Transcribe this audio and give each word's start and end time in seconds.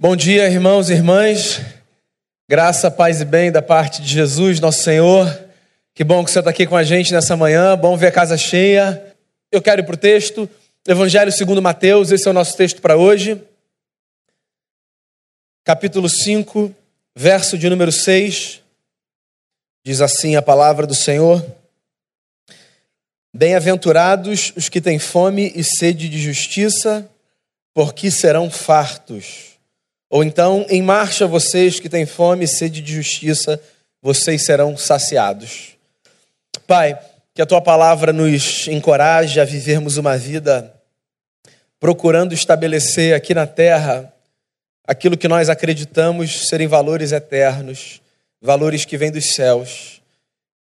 Bom 0.00 0.14
dia, 0.14 0.48
irmãos 0.48 0.90
e 0.90 0.92
irmãs. 0.92 1.60
Graça, 2.48 2.88
paz 2.88 3.20
e 3.20 3.24
bem 3.24 3.50
da 3.50 3.60
parte 3.60 4.00
de 4.00 4.06
Jesus, 4.06 4.60
nosso 4.60 4.84
Senhor. 4.84 5.26
Que 5.92 6.04
bom 6.04 6.24
que 6.24 6.30
você 6.30 6.38
está 6.38 6.52
aqui 6.52 6.68
com 6.68 6.76
a 6.76 6.84
gente 6.84 7.12
nessa 7.12 7.36
manhã. 7.36 7.76
Bom 7.76 7.96
ver 7.96 8.06
a 8.06 8.12
casa 8.12 8.36
cheia. 8.36 9.16
Eu 9.50 9.60
quero 9.60 9.80
ir 9.80 9.84
para 9.84 9.96
o 9.96 9.98
texto. 9.98 10.48
Evangelho 10.86 11.32
segundo 11.32 11.60
Mateus, 11.60 12.12
esse 12.12 12.28
é 12.28 12.30
o 12.30 12.32
nosso 12.32 12.56
texto 12.56 12.80
para 12.80 12.96
hoje. 12.96 13.42
Capítulo 15.64 16.08
5, 16.08 16.72
verso 17.16 17.58
de 17.58 17.68
número 17.68 17.90
6. 17.90 18.62
Diz 19.84 20.00
assim 20.00 20.36
a 20.36 20.42
palavra 20.42 20.86
do 20.86 20.94
Senhor. 20.94 21.44
Bem-aventurados 23.34 24.52
os 24.54 24.68
que 24.68 24.80
têm 24.80 25.00
fome 25.00 25.52
e 25.56 25.64
sede 25.64 26.08
de 26.08 26.20
justiça, 26.20 27.10
porque 27.74 28.12
serão 28.12 28.48
fartos. 28.48 29.47
Ou 30.10 30.24
então, 30.24 30.64
em 30.68 30.82
marcha 30.82 31.26
vocês 31.26 31.78
que 31.78 31.88
têm 31.88 32.06
fome 32.06 32.44
e 32.44 32.48
sede 32.48 32.80
de 32.80 32.94
justiça, 32.94 33.60
vocês 34.00 34.44
serão 34.44 34.76
saciados. 34.76 35.76
Pai, 36.66 36.98
que 37.34 37.42
a 37.42 37.46
tua 37.46 37.60
palavra 37.60 38.12
nos 38.12 38.66
encoraje 38.68 39.40
a 39.40 39.44
vivermos 39.44 39.96
uma 39.96 40.16
vida 40.16 40.74
procurando 41.78 42.32
estabelecer 42.32 43.14
aqui 43.14 43.34
na 43.34 43.46
terra 43.46 44.12
aquilo 44.84 45.16
que 45.16 45.28
nós 45.28 45.48
acreditamos 45.48 46.48
serem 46.48 46.66
valores 46.66 47.12
eternos, 47.12 48.00
valores 48.40 48.84
que 48.84 48.96
vêm 48.96 49.12
dos 49.12 49.34
céus. 49.34 50.00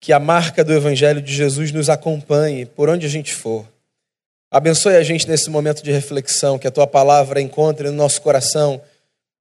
Que 0.02 0.12
a 0.12 0.20
marca 0.20 0.64
do 0.64 0.74
Evangelho 0.74 1.22
de 1.22 1.34
Jesus 1.34 1.72
nos 1.72 1.90
acompanhe 1.90 2.66
por 2.66 2.90
onde 2.90 3.06
a 3.06 3.10
gente 3.10 3.34
for. 3.34 3.66
Abençoe 4.52 4.96
a 4.96 5.04
gente 5.04 5.28
nesse 5.28 5.50
momento 5.50 5.84
de 5.84 5.92
reflexão, 5.92 6.60
que 6.60 6.68
a 6.68 6.72
tua 6.72 6.86
palavra 6.86 7.42
encontre 7.42 7.90
no 7.90 7.96
nosso 7.96 8.22
coração 8.22 8.82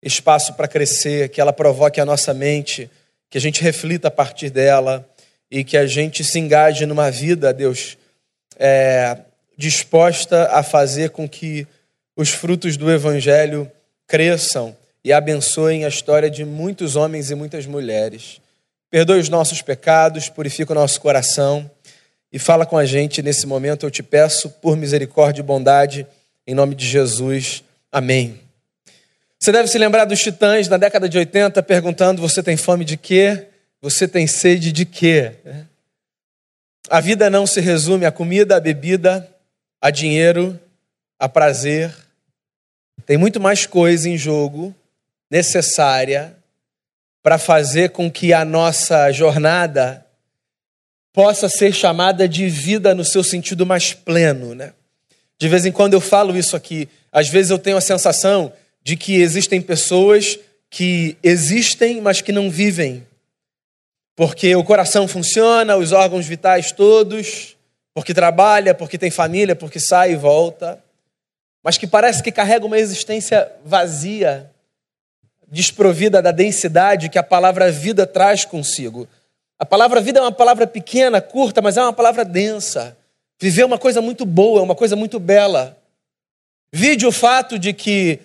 espaço 0.05 0.53
para 0.55 0.69
crescer, 0.69 1.31
que 1.31 1.41
ela 1.41 1.53
provoque 1.53 2.01
a 2.01 2.05
nossa 2.05 2.35
mente, 2.35 2.91
que 3.31 3.39
a 3.39 3.41
gente 3.41 3.63
reflita 3.63 4.09
a 4.09 4.11
partir 4.11 4.51
dela 4.51 5.09
e 5.51 5.65
que 5.65 5.77
a 5.77 5.87
gente 5.87 6.23
se 6.23 6.39
engaje 6.39 6.85
numa 6.85 7.11
vida, 7.11 7.53
Deus, 7.53 7.97
é, 8.57 9.17
disposta 9.57 10.49
a 10.53 10.63
fazer 10.63 11.11
com 11.11 11.29
que 11.29 11.67
os 12.17 12.31
frutos 12.31 12.77
do 12.77 12.91
Evangelho 12.91 13.71
cresçam 14.07 14.77
e 15.03 15.13
abençoem 15.13 15.85
a 15.85 15.89
história 15.89 16.31
de 16.31 16.45
muitos 16.45 16.97
homens 16.97 17.31
e 17.31 17.35
muitas 17.35 17.67
mulheres. 17.67 18.41
Perdoe 18.91 19.19
os 19.19 19.29
nossos 19.29 19.61
pecados, 19.61 20.29
purifica 20.29 20.73
o 20.73 20.75
nosso 20.75 21.01
coração 21.01 21.69
e 22.33 22.39
fala 22.39 22.65
com 22.65 22.79
a 22.79 22.85
gente 22.85 23.23
nesse 23.23 23.47
momento. 23.47 23.85
Eu 23.85 23.91
te 23.91 24.03
peço, 24.03 24.49
por 24.49 24.77
misericórdia 24.77 25.41
e 25.41 25.45
bondade, 25.45 26.07
em 26.47 26.55
nome 26.55 26.75
de 26.75 26.87
Jesus. 26.87 27.65
Amém. 27.91 28.44
Você 29.45 29.53
deve 29.53 29.69
se 29.69 29.77
lembrar 29.77 30.07
dos 30.07 30.21
titãs 30.21 30.69
na 30.69 30.79
década 30.79 31.07
de 31.07 31.19
80 31.19 31.63
perguntando: 31.65 32.23
você 32.23 32.43
tem 32.43 32.57
fome 32.57 32.83
de 32.83 32.97
quê? 32.97 33.49
Você 33.83 34.09
tem 34.09 34.27
sede 34.27 34.73
de 34.73 34.87
quê? 34.87 35.35
A 36.89 36.99
vida 36.99 37.29
não 37.29 37.47
se 37.47 37.61
resume 37.61 38.07
a 38.07 38.11
comida, 38.11 38.57
a 38.57 38.61
bebida, 38.61 39.29
a 39.83 39.91
dinheiro, 39.91 40.59
a 41.19 41.29
prazer. 41.29 41.95
Tem 43.05 43.19
muito 43.19 43.39
mais 43.39 43.67
coisa 43.67 44.09
em 44.09 44.17
jogo 44.17 44.75
necessária 45.31 46.35
para 47.23 47.37
fazer 47.37 47.91
com 47.91 48.11
que 48.11 48.33
a 48.33 48.47
nossa 48.47 49.13
jornada 49.13 50.07
possa 51.13 51.51
ser 51.51 51.75
chamada 51.75 52.27
de 52.27 52.49
vida 52.49 52.95
no 52.95 53.05
seu 53.05 53.23
sentido 53.23 53.67
mais 53.67 53.93
pleno, 53.93 54.55
né? 54.55 54.73
De 55.39 55.51
vez 55.51 55.67
em 55.67 55.71
quando 55.71 55.93
eu 55.93 56.01
falo 56.01 56.35
isso 56.35 56.57
aqui, 56.57 56.89
às 57.13 57.29
vezes 57.29 57.51
eu 57.51 57.59
tenho 57.59 57.77
a 57.77 57.83
sensação 57.83 58.51
de 58.85 58.97
que 58.97 59.21
existem 59.21 59.61
pessoas 59.63 60.39
que 60.69 61.17
existem, 61.23 62.01
mas 62.01 62.21
que 62.21 62.31
não 62.31 62.51
vivem. 62.51 63.07
Porque 64.15 64.55
o 64.55 64.63
coração 64.63 65.09
funciona, 65.09 65.77
os 65.77 65.91
órgãos 65.91 66.27
vitais 66.27 66.71
todos, 66.71 67.57
porque 67.95 68.13
trabalha, 68.13 68.75
porque 68.75 68.99
tem 68.99 69.11
família, 69.11 69.57
porque 69.57 69.81
sai 69.81 70.13
e 70.13 70.17
volta, 70.17 70.83
mas 71.63 71.79
que 71.79 71.87
parece 71.87 72.23
que 72.23 72.31
carrega 72.31 72.67
uma 72.67 72.79
existência 72.79 73.51
vazia, 73.65 74.51
desprovida 75.49 76.21
da 76.21 76.31
densidade 76.31 77.09
que 77.09 77.19
a 77.19 77.23
palavra 77.23 77.71
vida 77.71 78.07
traz 78.07 78.45
consigo. 78.45 79.09
A 79.59 79.65
palavra 79.65 80.01
vida 80.01 80.19
é 80.19 80.23
uma 80.23 80.33
palavra 80.33 80.67
pequena, 80.67 81.21
curta, 81.21 81.63
mas 81.63 81.77
é 81.77 81.83
uma 81.83 81.93
palavra 81.93 82.25
densa. 82.25 82.97
Viver 83.41 83.63
é 83.63 83.67
uma 83.67 83.79
coisa 83.79 84.03
muito 84.03 84.27
boa, 84.27 84.61
é 84.61 84.63
uma 84.63 84.75
coisa 84.75 84.95
muito 84.97 85.19
bela. 85.19 85.79
Vide 86.73 87.07
o 87.07 87.13
fato 87.13 87.59
de 87.59 87.73
que 87.73 88.21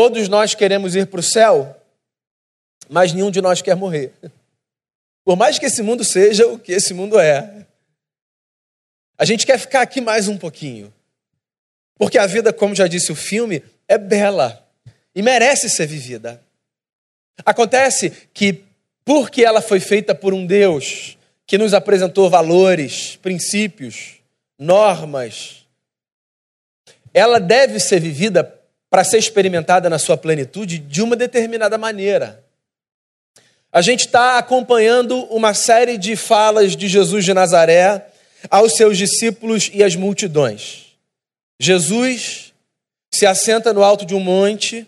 Todos 0.00 0.30
nós 0.30 0.54
queremos 0.54 0.96
ir 0.96 1.08
para 1.08 1.20
o 1.20 1.22
céu, 1.22 1.76
mas 2.88 3.12
nenhum 3.12 3.30
de 3.30 3.42
nós 3.42 3.60
quer 3.60 3.76
morrer. 3.76 4.14
Por 5.22 5.36
mais 5.36 5.58
que 5.58 5.66
esse 5.66 5.82
mundo 5.82 6.02
seja 6.02 6.46
o 6.46 6.58
que 6.58 6.72
esse 6.72 6.94
mundo 6.94 7.20
é. 7.20 7.66
A 9.18 9.26
gente 9.26 9.44
quer 9.44 9.58
ficar 9.58 9.82
aqui 9.82 10.00
mais 10.00 10.26
um 10.26 10.38
pouquinho. 10.38 10.90
Porque 11.98 12.16
a 12.16 12.26
vida, 12.26 12.50
como 12.50 12.74
já 12.74 12.86
disse 12.86 13.12
o 13.12 13.14
filme, 13.14 13.62
é 13.86 13.98
bela 13.98 14.66
e 15.14 15.20
merece 15.20 15.68
ser 15.68 15.86
vivida. 15.86 16.42
Acontece 17.44 18.08
que, 18.32 18.64
porque 19.04 19.44
ela 19.44 19.60
foi 19.60 19.80
feita 19.80 20.14
por 20.14 20.32
um 20.32 20.46
Deus 20.46 21.18
que 21.46 21.58
nos 21.58 21.74
apresentou 21.74 22.30
valores, 22.30 23.16
princípios, 23.16 24.14
normas, 24.58 25.66
ela 27.12 27.38
deve 27.38 27.78
ser 27.78 28.00
vivida 28.00 28.59
para 28.90 29.04
ser 29.04 29.18
experimentada 29.18 29.88
na 29.88 29.98
sua 29.98 30.16
plenitude 30.16 30.78
de 30.78 31.00
uma 31.00 31.14
determinada 31.14 31.78
maneira. 31.78 32.44
A 33.72 33.80
gente 33.80 34.06
está 34.06 34.36
acompanhando 34.36 35.16
uma 35.26 35.54
série 35.54 35.96
de 35.96 36.16
falas 36.16 36.74
de 36.74 36.88
Jesus 36.88 37.24
de 37.24 37.32
Nazaré 37.32 38.04
aos 38.50 38.74
seus 38.74 38.98
discípulos 38.98 39.70
e 39.72 39.84
às 39.84 39.94
multidões. 39.94 40.86
Jesus 41.60 42.52
se 43.12 43.26
assenta 43.26 43.72
no 43.72 43.84
alto 43.84 44.04
de 44.04 44.14
um 44.14 44.20
monte, 44.20 44.86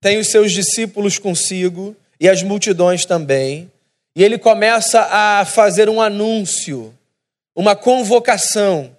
tem 0.00 0.18
os 0.18 0.28
seus 0.28 0.52
discípulos 0.52 1.18
consigo 1.18 1.96
e 2.20 2.28
as 2.28 2.42
multidões 2.42 3.04
também, 3.04 3.70
e 4.14 4.22
ele 4.22 4.38
começa 4.38 5.00
a 5.10 5.44
fazer 5.44 5.88
um 5.88 6.00
anúncio, 6.00 6.94
uma 7.54 7.74
convocação, 7.74 8.96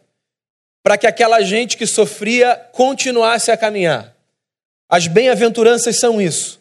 para 0.84 0.98
que 0.98 1.08
aquela 1.08 1.42
gente 1.42 1.78
que 1.78 1.88
sofria 1.88 2.56
continuasse 2.74 3.50
a 3.50 3.58
caminhar. 3.58 4.15
As 4.90 5.08
bem-aventuranças 5.08 6.00
são 6.00 6.22
isso. 6.22 6.60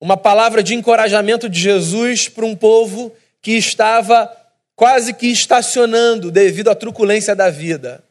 Uma 0.00 0.16
palavra 0.16 0.62
de 0.62 0.74
encorajamento 0.74 1.48
de 1.48 1.58
Jesus 1.58 2.28
para 2.28 2.44
um 2.44 2.56
povo 2.56 3.14
que 3.40 3.52
estava 3.52 4.30
quase 4.74 5.14
que 5.14 5.28
estacionando 5.28 6.30
devido 6.30 6.68
à 6.68 6.74
truculência 6.74 7.34
da 7.34 7.48
vida. 7.48 8.04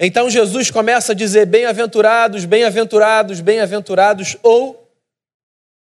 Então 0.00 0.30
Jesus 0.30 0.70
começa 0.70 1.12
a 1.12 1.14
dizer: 1.14 1.46
bem-aventurados, 1.46 2.44
bem-aventurados, 2.44 3.40
bem-aventurados, 3.40 4.36
ou 4.42 4.88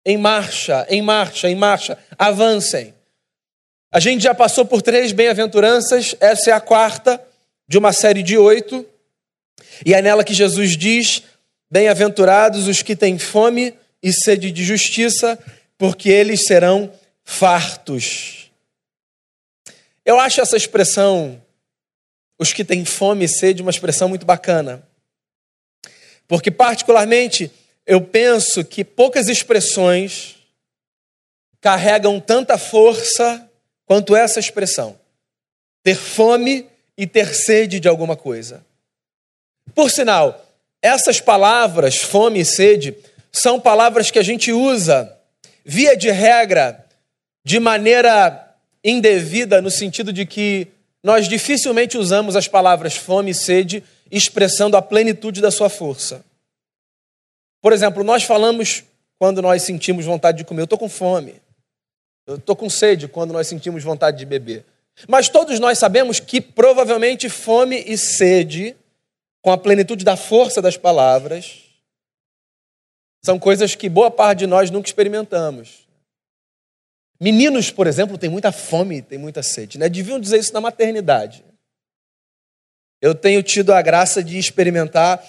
em 0.05 0.17
marcha, 0.17 0.85
em 0.89 1.01
marcha, 1.01 1.49
em 1.49 1.55
marcha, 1.55 1.97
avancem. 2.17 2.93
A 3.91 3.99
gente 3.99 4.23
já 4.23 4.35
passou 4.35 4.65
por 4.65 4.81
três 4.81 5.11
bem-aventuranças, 5.11 6.15
essa 6.19 6.51
é 6.51 6.53
a 6.53 6.61
quarta 6.61 7.21
de 7.67 7.77
uma 7.77 7.91
série 7.91 8.21
de 8.21 8.37
oito, 8.37 8.85
e 9.85 9.93
é 9.93 10.01
nela 10.01 10.23
que 10.23 10.33
Jesus 10.33 10.77
diz 10.77 11.23
Bem-aventurados 11.71 12.67
os 12.67 12.81
que 12.81 12.95
têm 12.95 13.19
fome 13.19 13.77
e 14.01 14.11
sede 14.11 14.51
de 14.51 14.63
justiça, 14.63 15.37
porque 15.77 16.09
eles 16.09 16.45
serão 16.45 16.91
fartos. 17.23 18.49
Eu 20.03 20.19
acho 20.19 20.41
essa 20.41 20.57
expressão, 20.57 21.39
os 22.39 22.51
que 22.51 22.65
têm 22.65 22.83
fome 22.85 23.25
e 23.25 23.27
sede, 23.27 23.61
uma 23.61 23.69
expressão 23.69 24.09
muito 24.09 24.25
bacana. 24.25 24.81
Porque, 26.27 26.49
particularmente, 26.49 27.51
eu 27.85 28.01
penso 28.01 28.65
que 28.65 28.83
poucas 28.83 29.27
expressões 29.27 30.37
carregam 31.61 32.19
tanta 32.19 32.57
força 32.57 33.47
quanto 33.85 34.15
essa 34.15 34.39
expressão. 34.39 34.99
Ter 35.83 35.95
fome 35.95 36.67
e 36.97 37.05
ter 37.05 37.35
sede 37.35 37.79
de 37.79 37.87
alguma 37.87 38.15
coisa. 38.15 38.65
Por 39.75 39.91
sinal, 39.91 40.48
essas 40.81 41.19
palavras, 41.19 41.97
fome 41.97 42.39
e 42.39 42.45
sede, 42.45 42.95
são 43.31 43.59
palavras 43.59 44.09
que 44.09 44.19
a 44.19 44.23
gente 44.23 44.51
usa, 44.51 45.15
via 45.63 45.95
de 45.95 46.09
regra, 46.09 46.85
de 47.43 47.59
maneira 47.59 48.55
indevida, 48.83 49.61
no 49.61 49.69
sentido 49.69 50.13
de 50.13 50.25
que 50.25 50.67
nós 51.03 51.27
dificilmente 51.27 51.97
usamos 51.97 52.35
as 52.35 52.47
palavras 52.47 52.95
fome 52.95 53.31
e 53.31 53.35
sede 53.35 53.83
expressando 54.11 54.75
a 54.75 54.81
plenitude 54.81 55.41
da 55.41 55.51
sua 55.51 55.69
força. 55.69 56.23
Por 57.61 57.73
exemplo, 57.73 58.03
nós 58.03 58.23
falamos 58.23 58.83
quando 59.17 59.41
nós 59.41 59.63
sentimos 59.63 60.05
vontade 60.05 60.39
de 60.39 60.45
comer, 60.45 60.61
eu 60.61 60.65
estou 60.65 60.79
com 60.79 60.89
fome. 60.89 61.35
Eu 62.25 62.35
estou 62.35 62.55
com 62.55 62.69
sede 62.69 63.07
quando 63.07 63.33
nós 63.33 63.47
sentimos 63.47 63.83
vontade 63.83 64.17
de 64.17 64.25
beber. 64.25 64.63
Mas 65.07 65.29
todos 65.29 65.59
nós 65.59 65.77
sabemos 65.77 66.19
que 66.19 66.39
provavelmente 66.39 67.27
fome 67.27 67.83
e 67.85 67.97
sede 67.97 68.75
com 69.41 69.51
a 69.51 69.57
plenitude 69.57 70.03
da 70.03 70.17
força 70.17 70.61
das 70.61 70.77
palavras, 70.77 71.65
São 73.21 73.37
coisas 73.37 73.75
que 73.75 73.89
boa 73.89 74.09
parte 74.09 74.39
de 74.39 74.47
nós 74.47 74.71
nunca 74.71 74.87
experimentamos. 74.87 75.85
Meninos, 77.19 77.69
por 77.69 77.85
exemplo, 77.85 78.17
têm 78.17 78.29
muita 78.29 78.49
fome, 78.49 79.01
têm 79.01 79.17
muita 79.17 79.43
sede. 79.43 79.77
Né? 79.77 79.89
Deviam 79.89 80.21
dizer 80.21 80.39
isso 80.39 80.53
na 80.53 80.61
maternidade. 80.61 81.43
Eu 83.01 83.13
tenho 83.13 83.43
tido 83.43 83.73
a 83.73 83.81
graça 83.81 84.23
de 84.23 84.37
experimentar 84.37 85.21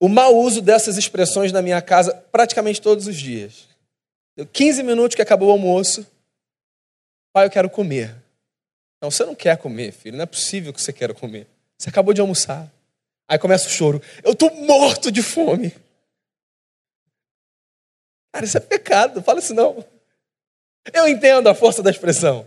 o 0.00 0.08
mau 0.08 0.36
uso 0.36 0.60
dessas 0.60 0.96
expressões 0.96 1.52
na 1.52 1.62
minha 1.62 1.80
casa 1.80 2.14
praticamente 2.32 2.80
todos 2.80 3.06
os 3.06 3.16
dias. 3.16 3.68
Deu 4.34 4.46
15 4.46 4.82
minutos 4.82 5.14
que 5.14 5.22
acabou 5.22 5.48
o 5.48 5.52
almoço. 5.52 6.06
Pai, 7.32 7.46
eu 7.46 7.50
quero 7.50 7.68
comer. 7.68 8.16
Não, 9.00 9.10
você 9.10 9.24
não 9.24 9.34
quer 9.34 9.56
comer, 9.58 9.92
filho. 9.92 10.16
Não 10.16 10.24
é 10.24 10.26
possível 10.26 10.72
que 10.72 10.80
você 10.80 10.92
queira 10.92 11.12
comer. 11.12 11.46
Você 11.78 11.88
acabou 11.88 12.14
de 12.14 12.20
almoçar. 12.20 12.70
Aí 13.32 13.38
começa 13.38 13.66
o 13.66 13.70
choro. 13.70 14.02
Eu 14.22 14.32
estou 14.32 14.54
morto 14.54 15.10
de 15.10 15.22
fome. 15.22 15.74
Cara, 18.30 18.44
isso 18.44 18.58
é 18.58 18.60
pecado. 18.60 19.22
Fala 19.22 19.38
isso 19.38 19.54
não. 19.54 19.82
Eu 20.92 21.08
entendo 21.08 21.48
a 21.48 21.54
força 21.54 21.82
da 21.82 21.90
expressão. 21.90 22.46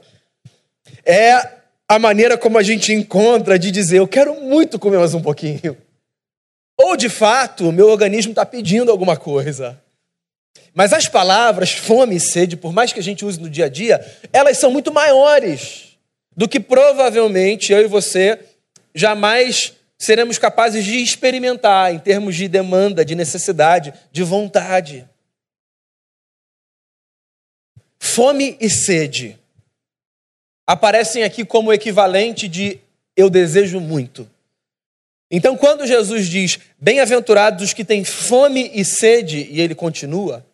É 1.04 1.54
a 1.88 1.98
maneira 1.98 2.38
como 2.38 2.60
a 2.60 2.62
gente 2.62 2.94
encontra 2.94 3.58
de 3.58 3.72
dizer: 3.72 3.98
Eu 3.98 4.08
quero 4.08 4.40
muito 4.40 4.78
comer 4.78 5.00
mais 5.00 5.16
um 5.16 5.24
pouquinho. 5.24 5.76
Ou, 6.80 6.96
de 6.96 7.10
fato, 7.10 7.72
meu 7.72 7.90
organismo 7.90 8.31
está 8.31 8.46
pedindo 8.46 8.92
alguma 8.92 9.18
coisa. 9.18 9.81
Mas 10.72 10.94
as 10.94 11.08
palavras 11.08 11.72
fome 11.72 12.18
e 12.18 12.20
sede, 12.20 12.56
por 12.56 12.72
mais 12.72 12.94
que 12.94 13.00
a 13.00 13.04
gente 13.04 13.26
use 13.26 13.42
no 13.42 13.50
dia 13.50 13.66
a 13.66 13.70
dia, 13.70 14.06
elas 14.31 14.60
são 14.60 14.70
muito 14.70 14.94
maiores 14.94 15.98
do 16.38 16.48
que 16.48 16.60
provavelmente 16.60 17.74
eu 17.74 17.81
e 17.81 17.88
você 17.88 18.38
jamais 18.94 19.74
seremos 19.97 20.38
capazes 20.38 20.83
de 20.83 20.97
experimentar 20.97 21.94
em 21.94 22.00
termos 22.00 22.36
de 22.36 22.47
demanda, 22.47 23.06
de 23.06 23.15
necessidade, 23.15 23.94
de 24.12 24.24
vontade. 24.24 25.07
Fome 28.00 28.57
e 28.59 28.69
sede 28.69 29.39
aparecem 30.68 31.24
aqui 31.24 31.45
como 31.45 31.71
equivalente 31.71 32.47
de 32.47 32.80
eu 33.15 33.30
desejo 33.30 33.80
muito. 33.80 34.30
Então, 35.30 35.57
quando 35.57 35.88
Jesus 35.88 36.27
diz, 36.27 36.59
bem-aventurados 36.80 37.63
os 37.63 37.74
que 37.74 37.83
têm 37.83 38.03
fome 38.03 38.71
e 38.74 38.86
sede, 38.86 39.47
e 39.50 39.59
ele 39.59 39.74
continua, 39.74 40.45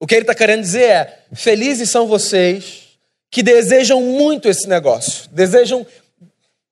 o 0.00 0.06
que 0.06 0.14
ele 0.14 0.22
está 0.22 0.34
querendo 0.34 0.62
dizer 0.62 0.82
é: 0.82 1.24
felizes 1.34 1.90
são 1.90 2.06
vocês 2.06 2.98
que 3.30 3.42
desejam 3.42 4.00
muito 4.02 4.48
esse 4.48 4.68
negócio, 4.68 5.28
desejam 5.30 5.86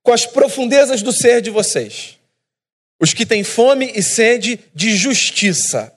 com 0.04 0.12
as 0.12 0.26
profundezas 0.26 1.02
do 1.02 1.12
ser 1.12 1.40
de 1.40 1.48
vocês, 1.48 2.18
os 3.00 3.14
que 3.14 3.24
têm 3.24 3.42
fome 3.42 3.90
e 3.96 4.02
sede 4.02 4.60
de 4.74 4.94
justiça. 4.94 5.92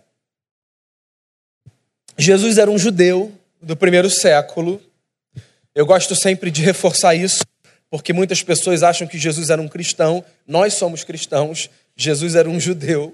Jesus 2.18 2.57
era 2.57 2.71
um 2.71 2.77
judeu 2.77 3.38
do 3.62 3.75
primeiro 3.75 4.09
século. 4.09 4.81
Eu 5.75 5.86
gosto 5.86 6.15
sempre 6.15 6.50
de 6.50 6.62
reforçar 6.63 7.15
isso, 7.15 7.45
porque 7.89 8.13
muitas 8.13 8.42
pessoas 8.42 8.81
acham 8.81 9.06
que 9.06 9.19
Jesus 9.19 9.50
era 9.50 9.62
um 9.62 9.68
cristão. 9.68 10.24
Nós 10.48 10.74
somos 10.74 11.03
cristãos, 11.03 11.69
Jesus 11.95 12.33
era 12.33 12.50
um 12.50 12.60
judeu. 12.60 13.13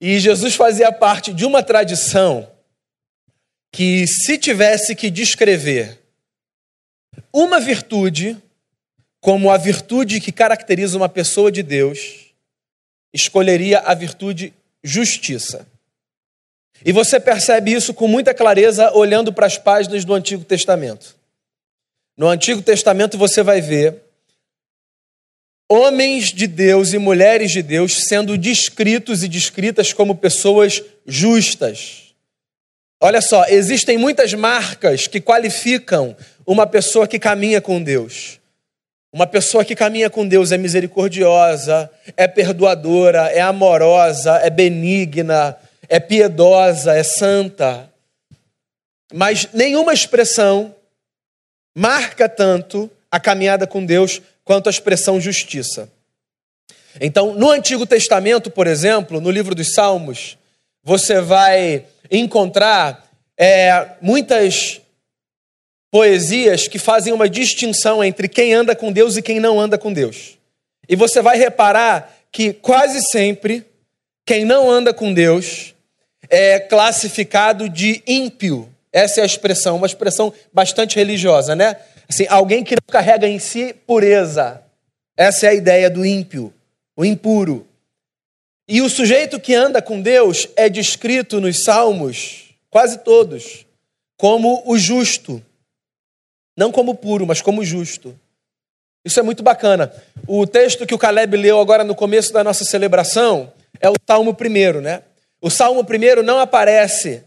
E 0.00 0.18
Jesus 0.18 0.56
fazia 0.56 0.90
parte 0.90 1.32
de 1.32 1.44
uma 1.44 1.62
tradição 1.62 2.50
que, 3.72 4.06
se 4.08 4.36
tivesse 4.38 4.96
que 4.96 5.08
descrever 5.08 6.00
uma 7.32 7.60
virtude 7.60 8.36
como 9.20 9.50
a 9.50 9.56
virtude 9.56 10.20
que 10.20 10.32
caracteriza 10.32 10.96
uma 10.96 11.08
pessoa 11.08 11.50
de 11.50 11.62
Deus, 11.62 12.26
escolheria 13.12 13.80
a 13.80 13.94
virtude 13.94 14.52
justiça. 14.82 15.66
E 16.84 16.92
você 16.92 17.18
percebe 17.18 17.72
isso 17.72 17.92
com 17.92 18.06
muita 18.06 18.32
clareza 18.32 18.92
olhando 18.92 19.32
para 19.32 19.46
as 19.46 19.58
páginas 19.58 20.04
do 20.04 20.14
Antigo 20.14 20.44
Testamento. 20.44 21.16
No 22.16 22.28
Antigo 22.28 22.62
Testamento 22.62 23.18
você 23.18 23.42
vai 23.42 23.60
ver 23.60 24.02
homens 25.68 26.32
de 26.32 26.46
Deus 26.46 26.92
e 26.92 26.98
mulheres 26.98 27.50
de 27.50 27.62
Deus 27.62 28.04
sendo 28.04 28.38
descritos 28.38 29.22
e 29.22 29.28
descritas 29.28 29.92
como 29.92 30.14
pessoas 30.14 30.82
justas. 31.06 32.14
Olha 33.00 33.20
só, 33.20 33.44
existem 33.46 33.98
muitas 33.98 34.32
marcas 34.34 35.06
que 35.06 35.20
qualificam 35.20 36.16
uma 36.46 36.66
pessoa 36.66 37.06
que 37.06 37.18
caminha 37.18 37.60
com 37.60 37.82
Deus. 37.82 38.40
Uma 39.12 39.26
pessoa 39.26 39.64
que 39.64 39.74
caminha 39.74 40.10
com 40.10 40.26
Deus 40.26 40.52
é 40.52 40.58
misericordiosa, 40.58 41.90
é 42.16 42.28
perdoadora, 42.28 43.30
é 43.30 43.40
amorosa, 43.40 44.36
é 44.36 44.50
benigna, 44.50 45.56
é 45.88 45.98
piedosa, 45.98 46.94
é 46.94 47.02
santa, 47.02 47.90
mas 49.12 49.48
nenhuma 49.54 49.92
expressão 49.92 50.74
marca 51.74 52.28
tanto 52.28 52.90
a 53.10 53.18
caminhada 53.18 53.66
com 53.66 53.84
Deus 53.84 54.20
quanto 54.44 54.66
a 54.66 54.70
expressão 54.70 55.20
justiça. 55.20 55.90
Então, 57.00 57.32
no 57.34 57.50
Antigo 57.50 57.86
Testamento, 57.86 58.50
por 58.50 58.66
exemplo, 58.66 59.20
no 59.20 59.30
livro 59.30 59.54
dos 59.54 59.72
Salmos, 59.72 60.36
você 60.82 61.20
vai 61.20 61.84
encontrar 62.10 63.06
é, 63.36 63.92
muitas 64.00 64.80
poesias 65.90 66.68
que 66.68 66.78
fazem 66.78 67.12
uma 67.12 67.28
distinção 67.28 68.02
entre 68.02 68.28
quem 68.28 68.52
anda 68.52 68.76
com 68.76 68.92
Deus 68.92 69.16
e 69.16 69.22
quem 69.22 69.40
não 69.40 69.58
anda 69.58 69.78
com 69.78 69.92
Deus. 69.92 70.38
E 70.88 70.96
você 70.96 71.20
vai 71.22 71.36
reparar 71.36 72.14
que 72.30 72.52
quase 72.52 73.00
sempre 73.02 73.64
quem 74.26 74.44
não 74.44 74.70
anda 74.70 74.92
com 74.92 75.12
Deus 75.12 75.74
é 76.28 76.58
classificado 76.60 77.68
de 77.68 78.02
ímpio. 78.06 78.68
Essa 78.92 79.20
é 79.20 79.22
a 79.22 79.26
expressão, 79.26 79.76
uma 79.76 79.86
expressão 79.86 80.32
bastante 80.52 80.96
religiosa, 80.96 81.54
né? 81.54 81.76
Assim, 82.08 82.26
alguém 82.28 82.64
que 82.64 82.74
não 82.74 82.92
carrega 82.92 83.26
em 83.26 83.38
si 83.38 83.74
pureza. 83.86 84.62
Essa 85.16 85.46
é 85.46 85.48
a 85.50 85.54
ideia 85.54 85.90
do 85.90 86.04
ímpio, 86.04 86.52
o 86.96 87.04
impuro. 87.04 87.66
E 88.68 88.82
o 88.82 88.88
sujeito 88.88 89.40
que 89.40 89.54
anda 89.54 89.80
com 89.80 90.00
Deus 90.00 90.46
é 90.54 90.68
descrito 90.68 91.40
nos 91.40 91.64
Salmos, 91.64 92.54
quase 92.70 92.98
todos, 92.98 93.66
como 94.18 94.62
o 94.66 94.78
justo. 94.78 95.42
Não 96.58 96.72
como 96.72 96.96
puro, 96.96 97.24
mas 97.24 97.40
como 97.40 97.64
justo. 97.64 98.18
Isso 99.04 99.20
é 99.20 99.22
muito 99.22 99.44
bacana. 99.44 99.92
O 100.26 100.44
texto 100.44 100.84
que 100.84 100.92
o 100.92 100.98
Caleb 100.98 101.36
leu 101.36 101.60
agora 101.60 101.84
no 101.84 101.94
começo 101.94 102.32
da 102.32 102.42
nossa 102.42 102.64
celebração 102.64 103.52
é 103.80 103.88
o 103.88 103.94
Salmo 104.04 104.34
primeiro, 104.34 104.80
né? 104.80 105.02
O 105.40 105.50
Salmo 105.50 105.84
primeiro 105.84 106.20
não 106.20 106.40
aparece 106.40 107.22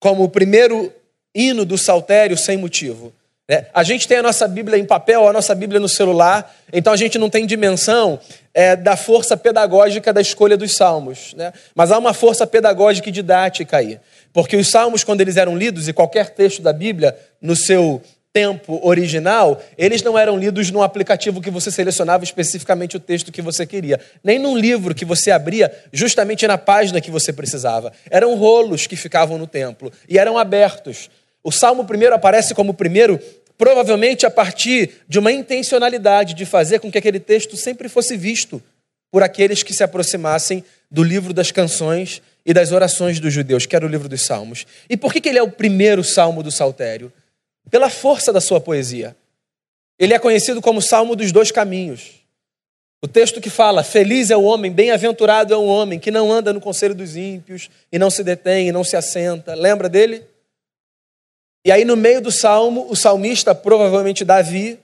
como 0.00 0.24
o 0.24 0.28
primeiro 0.28 0.92
hino 1.32 1.64
do 1.64 1.78
saltério 1.78 2.36
sem 2.36 2.56
motivo. 2.56 3.12
Né? 3.48 3.66
A 3.72 3.84
gente 3.84 4.08
tem 4.08 4.16
a 4.16 4.22
nossa 4.24 4.48
Bíblia 4.48 4.76
em 4.76 4.84
papel, 4.84 5.28
a 5.28 5.32
nossa 5.32 5.54
Bíblia 5.54 5.78
no 5.78 5.88
celular, 5.88 6.52
então 6.72 6.92
a 6.92 6.96
gente 6.96 7.18
não 7.18 7.30
tem 7.30 7.46
dimensão 7.46 8.18
é, 8.52 8.74
da 8.74 8.96
força 8.96 9.36
pedagógica 9.36 10.12
da 10.12 10.20
escolha 10.20 10.56
dos 10.56 10.74
salmos. 10.74 11.32
Né? 11.34 11.52
Mas 11.76 11.92
há 11.92 11.98
uma 11.98 12.12
força 12.12 12.44
pedagógica 12.44 13.08
e 13.08 13.12
didática 13.12 13.76
aí. 13.76 14.00
Porque 14.32 14.56
os 14.56 14.68
salmos, 14.68 15.04
quando 15.04 15.20
eles 15.20 15.36
eram 15.36 15.56
lidos, 15.56 15.86
e 15.86 15.92
qualquer 15.92 16.30
texto 16.30 16.60
da 16.60 16.72
Bíblia, 16.72 17.16
no 17.40 17.54
seu 17.54 18.02
tempo 18.32 18.80
original, 18.82 19.62
eles 19.76 20.02
não 20.02 20.18
eram 20.18 20.38
lidos 20.38 20.70
num 20.70 20.82
aplicativo 20.82 21.40
que 21.40 21.50
você 21.50 21.70
selecionava 21.70 22.24
especificamente 22.24 22.96
o 22.96 23.00
texto 23.00 23.30
que 23.30 23.42
você 23.42 23.66
queria, 23.66 24.00
nem 24.24 24.38
num 24.38 24.56
livro 24.56 24.94
que 24.94 25.04
você 25.04 25.30
abria 25.30 25.70
justamente 25.92 26.46
na 26.46 26.56
página 26.56 27.00
que 27.00 27.10
você 27.10 27.32
precisava. 27.32 27.92
Eram 28.10 28.34
rolos 28.36 28.86
que 28.86 28.96
ficavam 28.96 29.36
no 29.36 29.46
templo 29.46 29.92
e 30.08 30.18
eram 30.18 30.38
abertos. 30.38 31.10
O 31.44 31.52
Salmo 31.52 31.84
primeiro 31.84 32.14
aparece 32.14 32.54
como 32.54 32.72
primeiro, 32.72 33.20
provavelmente 33.58 34.24
a 34.24 34.30
partir 34.30 35.02
de 35.06 35.18
uma 35.18 35.30
intencionalidade 35.30 36.34
de 36.34 36.46
fazer 36.46 36.80
com 36.80 36.90
que 36.90 36.98
aquele 36.98 37.20
texto 37.20 37.56
sempre 37.56 37.88
fosse 37.88 38.16
visto 38.16 38.62
por 39.10 39.22
aqueles 39.22 39.62
que 39.62 39.74
se 39.74 39.84
aproximassem 39.84 40.64
do 40.90 41.02
livro 41.02 41.34
das 41.34 41.50
canções 41.50 42.22
e 42.46 42.54
das 42.54 42.72
orações 42.72 43.20
dos 43.20 43.32
judeus, 43.32 43.66
que 43.66 43.76
era 43.76 43.84
o 43.84 43.88
livro 43.88 44.08
dos 44.08 44.22
Salmos. 44.22 44.66
E 44.88 44.96
por 44.96 45.12
que, 45.12 45.20
que 45.20 45.28
ele 45.28 45.38
é 45.38 45.42
o 45.42 45.50
primeiro 45.50 46.02
salmo 46.02 46.42
do 46.42 46.50
saltério? 46.50 47.12
Pela 47.70 47.90
força 47.90 48.32
da 48.32 48.40
sua 48.40 48.60
poesia. 48.60 49.16
Ele 49.98 50.14
é 50.14 50.18
conhecido 50.18 50.60
como 50.60 50.82
Salmo 50.82 51.14
dos 51.14 51.32
Dois 51.32 51.50
Caminhos. 51.50 52.22
O 53.02 53.08
texto 53.08 53.40
que 53.40 53.50
fala: 53.50 53.82
Feliz 53.82 54.30
é 54.30 54.36
o 54.36 54.42
homem, 54.42 54.70
bem-aventurado 54.70 55.52
é 55.52 55.56
o 55.56 55.66
homem 55.66 55.98
que 55.98 56.10
não 56.10 56.32
anda 56.32 56.52
no 56.52 56.60
conselho 56.60 56.94
dos 56.94 57.16
ímpios 57.16 57.68
e 57.90 57.98
não 57.98 58.10
se 58.10 58.22
detém 58.22 58.68
e 58.68 58.72
não 58.72 58.84
se 58.84 58.96
assenta. 58.96 59.54
Lembra 59.54 59.88
dele? 59.88 60.24
E 61.64 61.70
aí, 61.70 61.84
no 61.84 61.96
meio 61.96 62.20
do 62.20 62.30
salmo, 62.32 62.86
o 62.88 62.96
salmista, 62.96 63.54
provavelmente 63.54 64.24
Davi, 64.24 64.78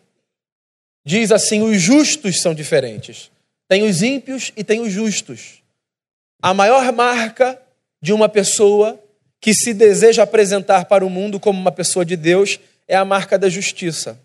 diz 1.05 1.31
assim: 1.31 1.63
Os 1.63 1.81
justos 1.81 2.41
são 2.41 2.55
diferentes. 2.55 3.31
Tem 3.69 3.83
os 3.83 4.03
ímpios 4.03 4.53
e 4.57 4.65
tem 4.65 4.81
os 4.81 4.93
justos. 4.93 5.63
A 6.43 6.55
maior 6.55 6.93
marca 6.93 7.61
de 8.01 8.13
uma 8.13 8.29
pessoa 8.29 8.99
que 9.41 9.55
se 9.55 9.73
deseja 9.73 10.23
apresentar 10.23 10.87
para 10.87 11.05
o 11.05 11.11
mundo 11.11 11.39
como 11.39 11.61
uma 11.61 11.71
pessoa 11.71 12.05
de 12.05 12.17
Deus 12.17 12.59
é 12.89 12.97
a 12.97 13.05
marca 13.05 13.39
da 13.39 13.49
justiça. 13.49 14.19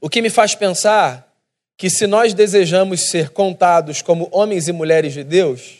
O 0.00 0.08
que 0.08 0.22
me 0.22 0.30
faz 0.30 0.54
pensar 0.54 1.30
que 1.76 1.90
se 1.90 2.06
nós 2.06 2.34
desejamos 2.34 3.02
ser 3.02 3.30
contados 3.30 4.02
como 4.02 4.28
homens 4.32 4.66
e 4.66 4.72
mulheres 4.72 5.12
de 5.12 5.22
Deus, 5.22 5.78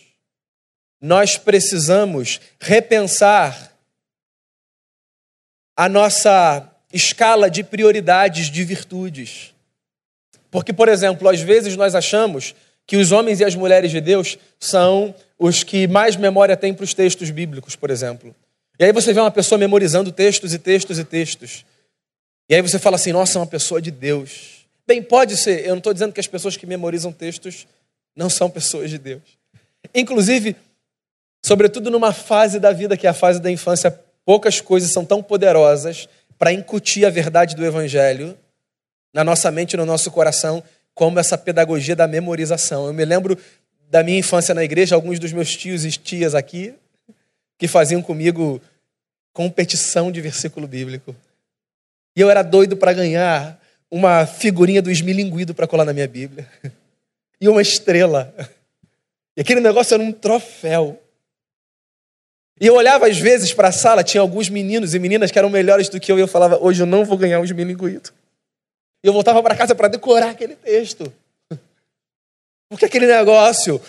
nós 1.01 1.37
precisamos 1.37 2.41
repensar 2.61 3.73
a 5.77 5.89
nossa 5.89 6.71
escala 6.93 7.51
de 7.51 7.65
prioridades 7.65 8.47
de 8.47 8.63
virtudes. 8.63 9.55
Porque, 10.51 10.73
por 10.73 10.89
exemplo, 10.89 11.29
às 11.29 11.41
vezes 11.41 11.77
nós 11.77 11.95
achamos 11.95 12.55
que 12.87 12.97
os 12.97 13.11
homens 13.11 13.41
e 13.41 13.45
as 13.45 13.55
mulheres 13.55 13.91
de 13.91 14.01
Deus 14.01 14.39
são 14.61 15.15
os 15.39 15.65
que 15.65 15.89
mais 15.89 16.15
memória 16.15 16.57
têm 16.57 16.75
para 16.75 16.85
os 16.85 16.95
textos 16.95 17.31
bíblicos, 17.31 17.75
por 17.75 17.91
exemplo. 17.91 18.35
E 18.79 18.85
aí 18.85 18.93
você 18.93 19.13
vê 19.13 19.21
uma 19.21 19.31
pessoa 19.31 19.59
memorizando 19.59 20.11
textos 20.11 20.55
e 20.55 20.59
textos 20.59 20.99
e 20.99 21.05
textos. 21.05 21.65
E 22.49 22.55
aí 22.55 22.63
você 22.63 22.79
fala 22.79 22.97
assim: 22.97 23.13
nossa, 23.13 23.39
é 23.39 23.41
uma 23.41 23.47
pessoa 23.47 23.81
de 23.81 23.91
Deus. 23.91 24.67
Bem, 24.87 25.03
pode 25.03 25.37
ser. 25.37 25.65
Eu 25.65 25.71
não 25.71 25.79
estou 25.79 25.93
dizendo 25.93 26.13
que 26.13 26.21
as 26.21 26.27
pessoas 26.27 26.57
que 26.57 26.67
memorizam 26.67 27.13
textos 27.13 27.67
não 28.17 28.29
são 28.29 28.51
pessoas 28.51 28.91
de 28.91 28.99
Deus. 28.99 29.23
Inclusive, 29.95 30.57
sobretudo 31.45 31.91
numa 31.91 32.13
fase 32.13 32.59
da 32.59 32.73
vida 32.73 32.97
que 32.97 33.07
é 33.07 33.11
a 33.11 33.15
fase 33.15 33.41
da 33.41 33.51
infância, 33.51 33.91
poucas 34.25 34.61
coisas 34.61 34.91
são 34.91 35.05
tão 35.05 35.23
poderosas 35.23 36.09
para 36.39 36.53
incutir 36.53 37.07
a 37.07 37.11
verdade 37.11 37.55
do 37.55 37.65
Evangelho 37.65 38.37
na 39.15 39.23
nossa 39.23 39.51
mente 39.51 39.75
e 39.75 39.77
no 39.77 39.85
nosso 39.85 40.11
coração, 40.11 40.63
como 40.95 41.19
essa 41.19 41.37
pedagogia 41.37 41.95
da 41.95 42.07
memorização. 42.07 42.87
Eu 42.87 42.93
me 42.93 43.05
lembro 43.05 43.39
da 43.91 44.03
minha 44.03 44.19
infância 44.19 44.55
na 44.55 44.65
igreja, 44.65 44.95
alguns 44.95 45.19
dos 45.19 45.33
meus 45.33 45.55
tios 45.55 45.85
e 45.85 45.91
tias 45.91 46.35
aqui, 46.35 46.75
que 47.63 47.69
faziam 47.69 48.03
comigo 48.03 48.61
competição 49.33 50.11
de 50.11 50.21
versículo 50.21 50.67
bíblico. 50.67 51.15
E 52.17 52.21
eu 52.21 52.29
era 52.29 52.43
doido 52.43 52.77
para 52.77 52.93
ganhar 52.93 53.57
uma 53.89 54.27
figurinha 54.27 54.83
do 54.83 54.91
esmilinguido 54.91 55.55
para 55.55 55.69
colar 55.69 55.85
na 55.85 55.93
minha 55.93 56.09
Bíblia. 56.09 56.51
E 57.41 57.49
uma 57.49 57.63
estrela. 57.63 58.33
E 59.37 59.41
aquele 59.41 59.61
negócio 59.61 59.95
era 59.95 60.03
um 60.03 60.13
troféu. 60.13 61.01
E 62.61 62.67
eu 62.67 62.75
olhava 62.75 63.09
às 63.09 63.19
vezes 63.19 63.53
para 63.53 63.69
a 63.69 63.73
sala, 63.73 64.05
tinha 64.05 64.21
alguns 64.21 64.49
meninos 64.49 64.95
e 64.95 64.99
meninas 65.01 65.31
que 65.33 65.39
eram 65.39 65.51
melhores 65.51 65.89
do 65.89 65.99
que 65.99 66.11
eu, 66.11 66.19
e 66.19 66.21
eu 66.21 66.29
falava, 66.29 66.59
hoje 66.61 66.83
eu 66.83 66.87
não 66.87 67.05
vou 67.05 67.19
ganhar 67.19 67.41
o 67.41 67.45
esmilinguido. 67.45 68.11
E 69.03 69.07
eu 69.09 69.13
voltava 69.13 69.43
para 69.43 69.57
casa 69.57 69.75
para 69.75 69.89
decorar 69.89 70.31
aquele 70.31 70.55
texto. 70.55 71.13
Porque 72.71 72.85
aquele 72.85 73.07
negócio, 73.07 73.81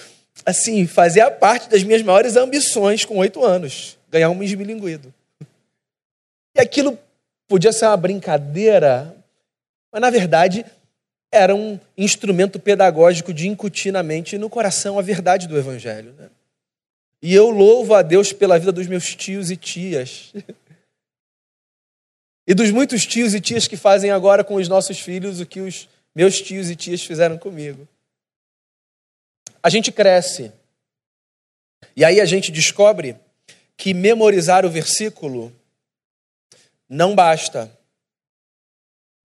assim, 0.46 0.86
fazia 0.88 1.30
parte 1.32 1.70
das 1.70 1.84
minhas 1.84 2.02
maiores 2.02 2.36
ambições 2.36 3.06
com 3.06 3.18
oito 3.18 3.44
anos. 3.44 3.98
Ganhar 4.12 4.30
um 4.30 4.44
esmilinguido. 4.44 5.13
E 6.56 6.60
aquilo 6.60 6.98
podia 7.48 7.72
ser 7.72 7.86
uma 7.86 7.98
brincadeira, 7.98 9.16
mas 9.92 10.02
na 10.02 10.10
verdade 10.10 10.66
era 11.32 11.56
um 11.56 11.80
instrumento 11.98 12.60
pedagógico 12.60 13.34
de 13.34 13.48
incutir 13.48 13.92
na 13.92 14.04
mente 14.04 14.36
e 14.36 14.40
no 14.40 14.50
coração 14.50 15.00
a 15.00 15.02
verdade 15.02 15.48
do 15.48 15.58
Evangelho. 15.58 16.13
Né? 16.13 16.30
E 17.22 17.34
eu 17.34 17.50
louvo 17.50 17.96
a 17.96 18.04
Deus 18.04 18.32
pela 18.32 18.60
vida 18.60 18.72
dos 18.72 18.86
meus 18.86 19.16
tios 19.16 19.50
e 19.50 19.58
tias. 19.58 20.32
e 22.46 22.54
dos 22.54 22.70
muitos 22.70 23.06
tios 23.06 23.34
e 23.34 23.42
tias 23.42 23.68
que 23.68 23.78
fazem 23.78 24.12
agora 24.12 24.44
com 24.44 24.56
os 24.56 24.68
nossos 24.68 25.00
filhos 25.00 25.40
o 25.40 25.46
que 25.46 25.60
os 25.60 25.90
meus 26.16 26.40
tios 26.40 26.70
e 26.70 26.75
tias 26.75 27.02
fizeram 27.02 27.38
comigo. 27.38 27.88
A 29.63 29.70
gente 29.70 29.91
cresce. 29.91 30.51
E 31.96 32.03
aí 32.03 32.20
a 32.20 32.25
gente 32.25 32.51
descobre 32.51 33.15
que 33.77 33.93
memorizar 33.93 34.65
o 34.65 34.70
versículo 34.70 35.53
não 36.89 37.15
basta. 37.15 37.72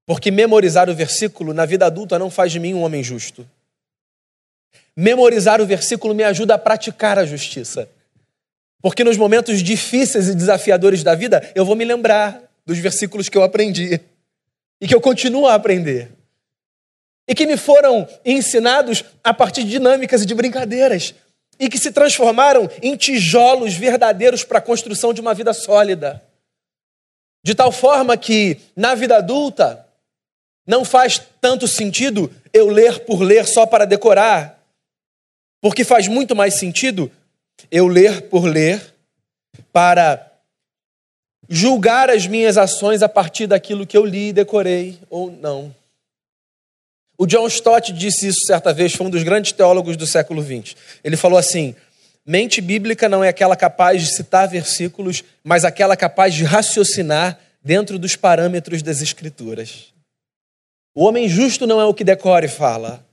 Porque 0.07 0.30
memorizar 0.30 0.88
o 0.88 0.95
versículo 0.95 1.52
na 1.52 1.66
vida 1.66 1.85
adulta 1.85 2.18
não 2.18 2.30
faz 2.30 2.50
de 2.52 2.59
mim 2.59 2.73
um 2.73 2.83
homem 2.83 3.02
justo. 3.02 3.47
Memorizar 4.97 5.61
o 5.61 5.66
versículo 5.66 6.14
me 6.14 6.25
ajuda 6.25 6.54
a 6.54 6.59
praticar 6.59 7.18
a 7.18 7.26
justiça. 7.26 7.88
Porque 8.80 9.04
nos 9.04 9.16
momentos 9.16 9.62
difíceis 9.62 10.28
e 10.28 10.35
desafiadores 10.35 11.02
da 11.02 11.14
vida, 11.14 11.52
eu 11.54 11.64
vou 11.64 11.76
me 11.76 11.85
lembrar 11.85 12.42
dos 12.64 12.78
versículos 12.78 13.28
que 13.28 13.37
eu 13.37 13.42
aprendi 13.42 14.00
e 14.80 14.87
que 14.87 14.95
eu 14.95 15.00
continuo 15.00 15.47
a 15.47 15.54
aprender. 15.54 16.17
E 17.28 17.35
que 17.35 17.47
me 17.47 17.56
foram 17.56 18.08
ensinados 18.25 19.04
a 19.23 19.35
partir 19.35 19.62
de 19.62 19.70
dinâmicas 19.70 20.23
e 20.23 20.26
de 20.26 20.35
brincadeiras 20.35 21.14
e 21.58 21.68
que 21.68 21.78
se 21.78 21.90
transformaram 21.90 22.70
em 22.82 22.97
tijolos 22.97 23.75
verdadeiros 23.75 24.44
para 24.44 24.58
a 24.58 24.62
construção 24.62 25.12
de 25.12 25.20
uma 25.20 25.35
vida 25.35 25.52
sólida. 25.52 26.23
De 27.44 27.54
tal 27.54 27.73
forma 27.73 28.16
que, 28.16 28.58
na 28.76 28.94
vida 28.94 29.16
adulta, 29.16 29.87
não 30.66 30.85
faz 30.85 31.20
tanto 31.40 31.66
sentido 31.66 32.30
eu 32.52 32.68
ler 32.68 33.00
por 33.00 33.20
ler 33.20 33.47
só 33.47 33.66
para 33.66 33.85
decorar, 33.85 34.62
porque 35.61 35.85
faz 35.85 36.06
muito 36.06 36.37
mais 36.37 36.54
sentido 36.54 37.11
eu 37.70 37.88
ler 37.88 38.23
por 38.28 38.44
ler 38.44 38.94
para 39.73 40.25
julgar 41.49 42.11
as 42.11 42.26
minhas 42.26 42.58
ações 42.58 43.02
a 43.02 43.08
partir 43.08 43.47
daquilo 43.47 43.87
que 43.87 43.97
eu 43.97 44.04
li 44.04 44.28
e 44.28 44.32
decorei 44.32 44.99
ou 45.08 45.30
não. 45.30 45.75
O 47.20 47.26
John 47.26 47.48
Stott 47.48 47.92
disse 47.92 48.28
isso 48.28 48.46
certa 48.46 48.72
vez, 48.72 48.94
foi 48.94 49.08
um 49.08 49.10
dos 49.10 49.25
grandes 49.25 49.50
teólogos 49.50 49.96
do 49.96 50.06
século 50.06 50.40
XX. 50.40 50.76
Ele 51.02 51.16
falou 51.16 51.37
assim: 51.37 51.75
mente 52.25 52.60
bíblica 52.60 53.08
não 53.08 53.25
é 53.25 53.28
aquela 53.28 53.56
capaz 53.56 54.00
de 54.00 54.14
citar 54.14 54.48
versículos, 54.48 55.25
mas 55.42 55.64
aquela 55.64 55.96
capaz 55.96 56.32
de 56.32 56.44
raciocinar 56.44 57.40
dentro 57.60 57.98
dos 57.98 58.14
parâmetros 58.14 58.82
das 58.82 59.02
Escrituras. 59.02 59.92
O 60.94 61.04
homem 61.04 61.28
justo 61.28 61.66
não 61.66 61.80
é 61.80 61.84
o 61.84 61.92
que 61.92 62.04
decora 62.04 62.46
e 62.46 62.48
fala. 62.48 63.04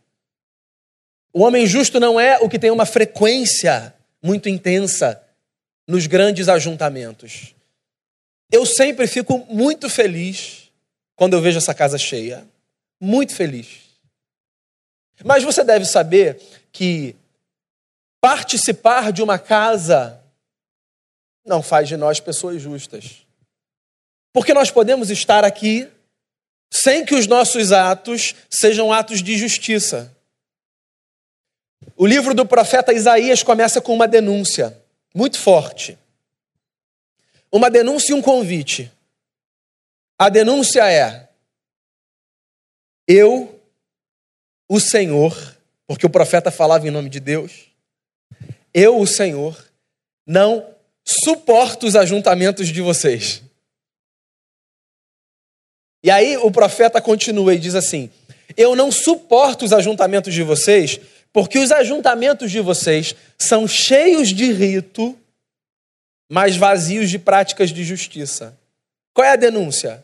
O 1.33 1.41
homem 1.41 1.65
justo 1.65 1.99
não 1.99 2.19
é 2.19 2.37
o 2.39 2.47
que 2.47 2.59
tem 2.59 2.69
uma 2.69 2.85
frequência 2.85 3.93
muito 4.21 4.47
intensa 4.47 5.21
nos 5.87 6.05
grandes 6.05 6.47
ajuntamentos. 6.47 7.55
Eu 8.51 8.65
sempre 8.65 9.07
fico 9.07 9.45
muito 9.49 9.89
feliz 9.89 10.71
quando 11.15 11.33
eu 11.33 11.41
vejo 11.41 11.57
essa 11.57 11.73
casa 11.73 11.97
cheia. 11.97 12.47
Muito 13.01 13.33
feliz. 13.33 13.84
Mas 15.23 15.43
você 15.43 15.63
deve 15.63 15.85
saber 15.85 16.41
que 16.71 17.15
participar 18.19 19.11
de 19.11 19.21
uma 19.21 19.37
casa 19.37 20.21
não 21.45 21.61
faz 21.61 21.87
de 21.87 21.95
nós 21.95 22.19
pessoas 22.19 22.61
justas. 22.61 23.25
Porque 24.33 24.53
nós 24.53 24.71
podemos 24.71 25.09
estar 25.09 25.45
aqui 25.45 25.89
sem 26.71 27.05
que 27.05 27.15
os 27.15 27.27
nossos 27.27 27.71
atos 27.71 28.35
sejam 28.49 28.91
atos 28.91 29.21
de 29.23 29.37
justiça. 29.37 30.13
O 31.95 32.05
livro 32.05 32.33
do 32.33 32.45
profeta 32.45 32.91
Isaías 32.91 33.43
começa 33.43 33.79
com 33.79 33.93
uma 33.93 34.07
denúncia 34.07 34.77
muito 35.13 35.39
forte. 35.39 35.97
Uma 37.49 37.69
denúncia 37.69 38.11
e 38.11 38.15
um 38.15 38.21
convite. 38.21 38.91
A 40.19 40.27
denúncia 40.27 40.91
é: 40.91 41.29
Eu, 43.07 43.61
o 44.67 44.79
Senhor, 44.79 45.55
porque 45.87 46.05
o 46.05 46.09
profeta 46.09 46.51
falava 46.51 46.87
em 46.87 46.91
nome 46.91 47.09
de 47.09 47.19
Deus, 47.19 47.67
eu, 48.73 48.99
o 48.99 49.07
Senhor, 49.07 49.57
não 50.27 50.75
suporto 51.05 51.85
os 51.85 51.95
ajuntamentos 51.95 52.67
de 52.67 52.81
vocês. 52.81 53.41
E 56.03 56.11
aí 56.11 56.37
o 56.37 56.51
profeta 56.51 57.01
continua 57.01 57.53
e 57.53 57.59
diz 57.59 57.73
assim: 57.73 58.09
Eu 58.57 58.75
não 58.75 58.91
suporto 58.91 59.65
os 59.65 59.73
ajuntamentos 59.73 60.33
de 60.33 60.43
vocês, 60.43 60.99
porque 61.31 61.57
os 61.57 61.71
ajuntamentos 61.71 62.51
de 62.51 62.59
vocês 62.59 63.15
são 63.37 63.67
cheios 63.67 64.29
de 64.29 64.51
rito, 64.51 65.17
mas 66.29 66.55
vazios 66.57 67.09
de 67.09 67.17
práticas 67.17 67.71
de 67.71 67.83
justiça. 67.83 68.57
Qual 69.13 69.25
é 69.25 69.31
a 69.31 69.35
denúncia? 69.35 70.03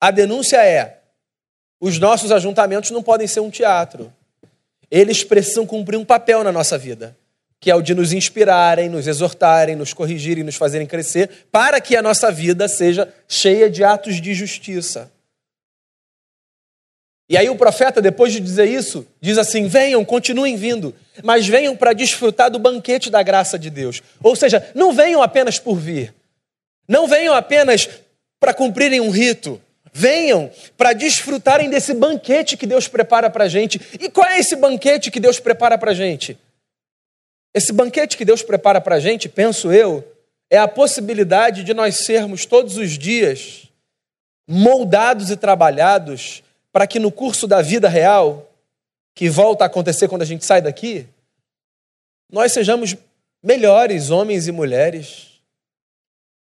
A 0.00 0.10
denúncia 0.10 0.64
é: 0.64 1.00
os 1.80 1.98
nossos 1.98 2.32
ajuntamentos 2.32 2.90
não 2.90 3.02
podem 3.02 3.26
ser 3.26 3.40
um 3.40 3.50
teatro. 3.50 4.12
Eles 4.90 5.24
precisam 5.24 5.66
cumprir 5.66 5.96
um 5.96 6.04
papel 6.04 6.42
na 6.44 6.52
nossa 6.52 6.78
vida 6.78 7.16
que 7.58 7.70
é 7.70 7.74
o 7.74 7.82
de 7.82 7.94
nos 7.94 8.12
inspirarem, 8.12 8.88
nos 8.88 9.06
exortarem, 9.06 9.76
nos 9.76 9.92
corrigirem, 9.92 10.44
nos 10.44 10.56
fazerem 10.56 10.86
crescer, 10.86 11.46
para 11.50 11.80
que 11.80 11.96
a 11.96 12.02
nossa 12.02 12.30
vida 12.30 12.68
seja 12.68 13.12
cheia 13.26 13.70
de 13.70 13.82
atos 13.82 14.20
de 14.20 14.34
justiça. 14.34 15.10
E 17.28 17.36
aí 17.36 17.48
o 17.50 17.56
profeta, 17.56 18.00
depois 18.00 18.32
de 18.32 18.38
dizer 18.38 18.66
isso, 18.66 19.04
diz 19.20 19.36
assim: 19.36 19.66
venham, 19.66 20.04
continuem 20.04 20.56
vindo, 20.56 20.94
mas 21.24 21.46
venham 21.46 21.76
para 21.76 21.92
desfrutar 21.92 22.50
do 22.50 22.58
banquete 22.58 23.10
da 23.10 23.22
graça 23.22 23.58
de 23.58 23.68
Deus. 23.68 24.00
Ou 24.22 24.36
seja, 24.36 24.70
não 24.74 24.92
venham 24.92 25.22
apenas 25.22 25.58
por 25.58 25.76
vir, 25.76 26.14
não 26.86 27.08
venham 27.08 27.34
apenas 27.34 27.88
para 28.38 28.54
cumprirem 28.54 29.00
um 29.00 29.10
rito, 29.10 29.60
venham 29.96 30.50
para 30.76 30.92
desfrutarem 30.92 31.70
desse 31.70 31.94
banquete 31.94 32.54
que 32.54 32.66
Deus 32.66 32.86
prepara 32.86 33.30
para 33.30 33.44
a 33.44 33.48
gente. 33.48 33.80
E 33.98 34.10
qual 34.10 34.28
é 34.28 34.38
esse 34.38 34.54
banquete 34.54 35.10
que 35.10 35.18
Deus 35.18 35.40
prepara 35.40 35.78
para 35.78 35.92
a 35.92 35.94
gente? 35.94 36.38
Esse 37.54 37.72
banquete 37.72 38.14
que 38.14 38.24
Deus 38.24 38.42
prepara 38.42 38.78
para 38.78 38.96
a 38.96 39.00
gente, 39.00 39.26
penso 39.26 39.72
eu, 39.72 40.06
é 40.50 40.58
a 40.58 40.68
possibilidade 40.68 41.64
de 41.64 41.72
nós 41.72 42.04
sermos 42.04 42.44
todos 42.44 42.76
os 42.76 42.98
dias 42.98 43.70
moldados 44.46 45.30
e 45.30 45.36
trabalhados 45.36 46.42
para 46.70 46.86
que 46.86 46.98
no 46.98 47.10
curso 47.10 47.46
da 47.46 47.62
vida 47.62 47.88
real, 47.88 48.52
que 49.14 49.30
volta 49.30 49.64
a 49.64 49.66
acontecer 49.66 50.08
quando 50.08 50.22
a 50.22 50.26
gente 50.26 50.44
sai 50.44 50.60
daqui, 50.60 51.06
nós 52.30 52.52
sejamos 52.52 52.94
melhores 53.42 54.10
homens 54.10 54.46
e 54.46 54.52
mulheres, 54.52 55.40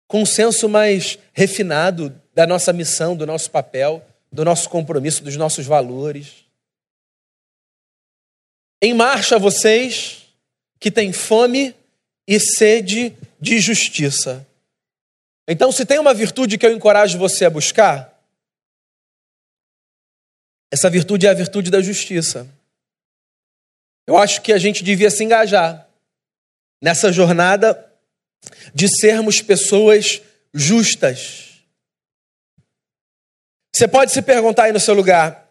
com 0.09 0.23
um 0.23 0.27
senso 0.27 0.69
mais 0.69 1.21
refinado 1.33 2.13
da 2.39 2.47
nossa 2.47 2.73
missão, 2.73 3.17
do 3.17 3.27
nosso 3.27 3.51
papel, 3.51 4.01
do 4.31 4.45
nosso 4.45 4.71
compromisso, 4.71 5.25
dos 5.25 5.35
nossos 5.35 5.67
valores. 5.67 6.45
Em 8.81 8.95
marcha 8.95 9.41
vocês 9.41 10.33
que 10.79 10.89
têm 10.89 11.13
fome 11.13 11.75
e 12.29 12.39
sede 12.39 13.13
de 13.41 13.59
justiça. 13.59 14.47
Então, 15.49 15.73
se 15.73 15.85
tem 15.85 15.99
uma 15.99 16.15
virtude 16.15 16.57
que 16.57 16.65
eu 16.65 16.73
encorajo 16.73 17.19
você 17.19 17.45
a 17.45 17.51
buscar, 17.51 18.17
essa 20.71 20.89
virtude 20.89 21.27
é 21.27 21.31
a 21.31 21.35
virtude 21.35 21.73
da 21.73 21.83
justiça. 21.83 22.47
Eu 24.07 24.17
acho 24.17 24.43
que 24.43 24.53
a 24.53 24.59
gente 24.59 24.85
devia 24.85 25.11
se 25.11 25.25
engajar 25.25 25.89
nessa 26.81 27.11
jornada 27.11 27.93
de 28.73 28.87
sermos 28.87 29.43
pessoas 29.43 30.23
justas. 30.55 31.48
Você 33.79 33.87
pode 33.87 34.11
se 34.11 34.21
perguntar 34.21 34.65
aí 34.65 34.73
no 34.73 34.81
seu 34.81 34.93
lugar: 34.93 35.49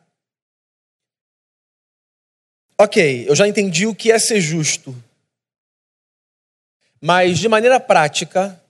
ok, 2.77 3.25
eu 3.25 3.33
já 3.33 3.47
entendi 3.47 3.87
o 3.87 3.95
que 3.95 4.11
é 4.11 4.19
ser 4.19 4.41
justo, 4.41 4.93
mas 6.99 7.39
de 7.39 7.47
maneira 7.47 7.79
prática, 7.79 8.61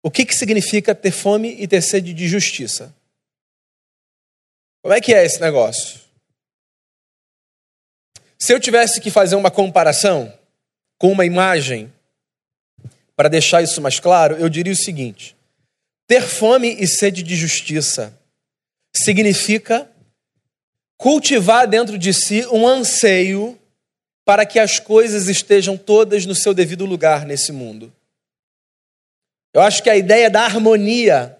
o 0.00 0.12
que, 0.12 0.24
que 0.24 0.32
significa 0.32 0.94
ter 0.94 1.10
fome 1.10 1.60
e 1.60 1.66
ter 1.66 1.82
sede 1.82 2.14
de 2.14 2.28
justiça? 2.28 2.94
Como 4.80 4.94
é 4.94 5.00
que 5.00 5.12
é 5.12 5.24
esse 5.24 5.40
negócio? 5.40 6.00
Se 8.38 8.54
eu 8.54 8.60
tivesse 8.60 9.00
que 9.00 9.10
fazer 9.10 9.34
uma 9.34 9.50
comparação 9.50 10.32
com 10.98 11.10
uma 11.10 11.26
imagem, 11.26 11.92
para 13.16 13.28
deixar 13.28 13.60
isso 13.60 13.80
mais 13.80 13.98
claro, 13.98 14.36
eu 14.36 14.48
diria 14.48 14.72
o 14.72 14.76
seguinte: 14.76 15.36
ter 16.06 16.22
fome 16.22 16.76
e 16.80 16.86
sede 16.86 17.24
de 17.24 17.34
justiça 17.34 18.16
significa 19.02 19.90
cultivar 20.96 21.66
dentro 21.66 21.98
de 21.98 22.12
si 22.12 22.46
um 22.46 22.66
anseio 22.66 23.58
para 24.24 24.44
que 24.44 24.58
as 24.58 24.78
coisas 24.78 25.28
estejam 25.28 25.76
todas 25.76 26.26
no 26.26 26.34
seu 26.34 26.52
devido 26.52 26.84
lugar 26.84 27.24
nesse 27.24 27.52
mundo. 27.52 27.92
Eu 29.54 29.62
acho 29.62 29.82
que 29.82 29.90
a 29.90 29.96
ideia 29.96 30.28
da 30.28 30.42
harmonia 30.42 31.38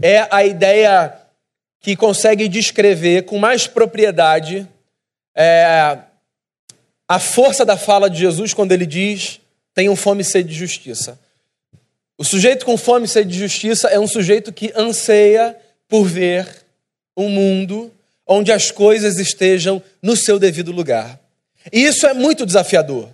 é 0.00 0.26
a 0.30 0.44
ideia 0.44 1.16
que 1.80 1.94
consegue 1.94 2.48
descrever 2.48 3.24
com 3.24 3.38
mais 3.38 3.66
propriedade 3.66 4.68
é, 5.34 5.98
a 7.06 7.18
força 7.18 7.64
da 7.64 7.76
fala 7.76 8.10
de 8.10 8.18
Jesus 8.18 8.52
quando 8.52 8.72
ele 8.72 8.86
diz: 8.86 9.40
tenham 9.74 9.94
fome 9.94 10.22
e 10.22 10.24
sede 10.24 10.48
de 10.48 10.54
justiça. 10.54 11.18
O 12.18 12.24
sujeito 12.24 12.64
com 12.64 12.76
fome 12.76 13.04
e 13.04 13.08
sede 13.08 13.30
de 13.30 13.38
justiça 13.38 13.88
é 13.88 14.00
um 14.00 14.06
sujeito 14.06 14.52
que 14.52 14.72
anseia 14.74 15.56
por 15.88 16.04
ver 16.04 16.64
um 17.16 17.28
mundo 17.28 17.92
onde 18.26 18.50
as 18.50 18.70
coisas 18.70 19.18
estejam 19.18 19.82
no 20.02 20.16
seu 20.16 20.38
devido 20.38 20.72
lugar. 20.72 21.20
E 21.72 21.84
isso 21.84 22.06
é 22.06 22.12
muito 22.12 22.44
desafiador. 22.44 23.08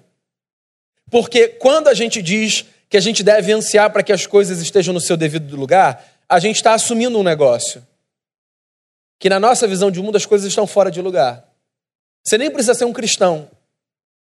Porque 1.10 1.48
quando 1.48 1.88
a 1.88 1.94
gente 1.94 2.22
diz 2.22 2.64
que 2.88 2.96
a 2.96 3.00
gente 3.00 3.22
deve 3.22 3.52
ansiar 3.52 3.90
para 3.90 4.02
que 4.02 4.12
as 4.12 4.26
coisas 4.26 4.60
estejam 4.60 4.94
no 4.94 5.00
seu 5.00 5.16
devido 5.16 5.54
lugar, 5.56 6.04
a 6.28 6.38
gente 6.38 6.56
está 6.56 6.74
assumindo 6.74 7.18
um 7.18 7.22
negócio 7.22 7.86
que 9.18 9.28
na 9.28 9.38
nossa 9.38 9.68
visão 9.68 9.90
de 9.90 10.00
mundo 10.00 10.16
as 10.16 10.26
coisas 10.26 10.48
estão 10.48 10.66
fora 10.66 10.90
de 10.90 11.00
lugar. 11.00 11.46
Você 12.24 12.36
nem 12.36 12.50
precisa 12.50 12.74
ser 12.74 12.84
um 12.86 12.92
cristão 12.92 13.48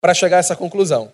para 0.01 0.13
chegar 0.13 0.38
a 0.38 0.39
essa 0.39 0.56
conclusão. 0.56 1.12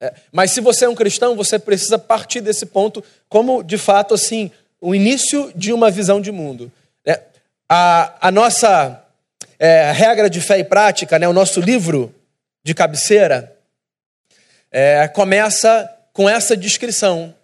É, 0.00 0.14
mas 0.30 0.52
se 0.52 0.60
você 0.60 0.84
é 0.84 0.88
um 0.88 0.94
cristão, 0.94 1.34
você 1.34 1.58
precisa 1.58 1.98
partir 1.98 2.40
desse 2.40 2.66
ponto 2.66 3.02
como, 3.28 3.62
de 3.62 3.76
fato, 3.76 4.14
assim, 4.14 4.50
o 4.80 4.94
início 4.94 5.52
de 5.54 5.72
uma 5.72 5.90
visão 5.90 6.20
de 6.20 6.30
mundo. 6.30 6.70
É, 7.04 7.20
a, 7.68 8.28
a, 8.28 8.30
nossa 8.30 9.04
é, 9.58 9.90
regra 9.92 10.30
de 10.30 10.40
fé 10.40 10.58
e 10.58 10.64
prática, 10.64 11.18
né, 11.18 11.28
o 11.28 11.32
nosso 11.32 11.60
livro 11.60 12.14
de 12.62 12.74
cabeceira, 12.74 13.56
é, 14.70 15.08
começa 15.08 15.90
com 16.12 16.28
essa 16.28 16.56
descrição. 16.56 17.34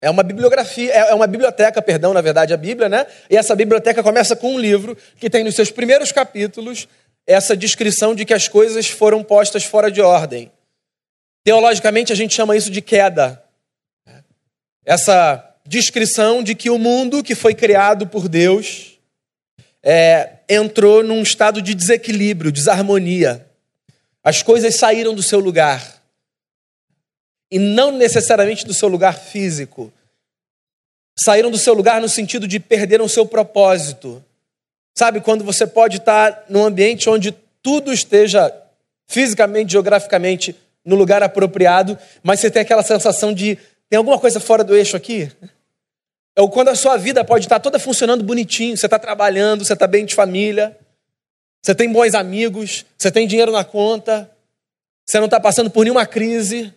É 0.00 0.10
uma 0.10 0.22
bibliografia, 0.22 0.92
é, 0.92 1.10
é 1.10 1.14
uma 1.14 1.26
biblioteca, 1.26 1.80
perdão, 1.80 2.12
na 2.12 2.20
verdade, 2.20 2.52
a 2.52 2.56
Bíblia, 2.58 2.88
né? 2.88 3.06
E 3.30 3.36
essa 3.36 3.54
biblioteca 3.56 4.02
começa 4.02 4.36
com 4.36 4.54
um 4.54 4.58
livro 4.58 4.96
que 5.16 5.30
tem 5.30 5.42
nos 5.42 5.54
seus 5.54 5.70
primeiros 5.70 6.12
capítulos 6.12 6.86
essa 7.26 7.56
descrição 7.56 8.14
de 8.14 8.24
que 8.24 8.34
as 8.34 8.48
coisas 8.48 8.86
foram 8.86 9.24
postas 9.24 9.64
fora 9.64 9.90
de 9.90 10.02
ordem. 10.02 10.52
Teologicamente, 11.42 12.12
a 12.12 12.16
gente 12.16 12.34
chama 12.34 12.56
isso 12.56 12.70
de 12.70 12.82
queda. 12.82 13.42
Essa 14.84 15.53
descrição 15.66 16.42
de 16.42 16.54
que 16.54 16.68
o 16.70 16.78
mundo 16.78 17.22
que 17.22 17.34
foi 17.34 17.54
criado 17.54 18.06
por 18.06 18.28
Deus 18.28 18.98
é, 19.82 20.38
entrou 20.48 21.02
num 21.02 21.22
estado 21.22 21.62
de 21.62 21.74
desequilíbrio, 21.74 22.52
desarmonia. 22.52 23.46
As 24.22 24.42
coisas 24.42 24.76
saíram 24.76 25.14
do 25.14 25.22
seu 25.22 25.38
lugar 25.38 26.02
e 27.50 27.58
não 27.58 27.92
necessariamente 27.92 28.66
do 28.66 28.74
seu 28.74 28.88
lugar 28.88 29.18
físico. 29.18 29.92
Saíram 31.18 31.50
do 31.50 31.58
seu 31.58 31.74
lugar 31.74 32.00
no 32.00 32.08
sentido 32.08 32.48
de 32.48 32.58
perderam 32.58 33.04
o 33.04 33.08
seu 33.08 33.26
propósito. 33.26 34.24
Sabe, 34.96 35.20
quando 35.20 35.44
você 35.44 35.66
pode 35.66 35.98
estar 35.98 36.44
num 36.48 36.64
ambiente 36.64 37.08
onde 37.08 37.32
tudo 37.62 37.92
esteja 37.92 38.52
fisicamente, 39.06 39.72
geograficamente 39.72 40.56
no 40.84 40.96
lugar 40.96 41.22
apropriado, 41.22 41.98
mas 42.22 42.40
você 42.40 42.50
tem 42.50 42.62
aquela 42.62 42.82
sensação 42.82 43.32
de 43.32 43.58
tem 43.88 43.98
alguma 43.98 44.18
coisa 44.18 44.40
fora 44.40 44.64
do 44.64 44.74
eixo 44.74 44.96
aqui? 44.96 45.30
Ou 46.36 46.50
quando 46.50 46.68
a 46.68 46.74
sua 46.74 46.96
vida 46.96 47.24
pode 47.24 47.44
estar 47.44 47.60
toda 47.60 47.78
funcionando 47.78 48.24
bonitinho, 48.24 48.76
você 48.76 48.86
está 48.86 48.98
trabalhando, 48.98 49.64
você 49.64 49.72
está 49.72 49.86
bem 49.86 50.04
de 50.04 50.14
família, 50.14 50.76
você 51.62 51.74
tem 51.74 51.90
bons 51.90 52.14
amigos, 52.14 52.84
você 52.98 53.10
tem 53.10 53.26
dinheiro 53.26 53.52
na 53.52 53.64
conta, 53.64 54.30
você 55.06 55.18
não 55.18 55.26
está 55.26 55.38
passando 55.38 55.70
por 55.70 55.84
nenhuma 55.84 56.06
crise, 56.06 56.72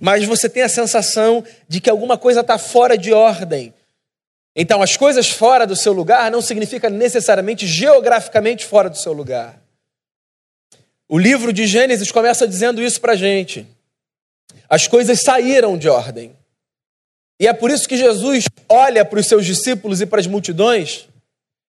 mas 0.00 0.24
você 0.24 0.48
tem 0.48 0.62
a 0.62 0.68
sensação 0.68 1.44
de 1.68 1.80
que 1.80 1.90
alguma 1.90 2.16
coisa 2.16 2.40
está 2.40 2.56
fora 2.56 2.96
de 2.96 3.12
ordem. 3.12 3.74
Então, 4.56 4.82
as 4.82 4.96
coisas 4.96 5.30
fora 5.30 5.66
do 5.66 5.76
seu 5.76 5.92
lugar 5.92 6.30
não 6.30 6.40
significa 6.40 6.90
necessariamente 6.90 7.66
geograficamente 7.66 8.64
fora 8.64 8.90
do 8.90 8.96
seu 8.96 9.12
lugar. 9.12 9.60
O 11.08 11.18
livro 11.18 11.52
de 11.52 11.66
Gênesis 11.66 12.10
começa 12.10 12.46
dizendo 12.46 12.82
isso 12.82 13.00
para 13.00 13.12
a 13.12 13.16
gente. 13.16 13.66
As 14.68 14.86
coisas 14.86 15.22
saíram 15.22 15.78
de 15.78 15.88
ordem. 15.88 16.36
E 17.40 17.46
é 17.46 17.52
por 17.52 17.70
isso 17.70 17.88
que 17.88 17.96
Jesus 17.96 18.46
olha 18.68 19.04
para 19.04 19.20
os 19.20 19.26
seus 19.26 19.46
discípulos 19.46 20.00
e 20.00 20.06
para 20.06 20.20
as 20.20 20.26
multidões 20.26 21.08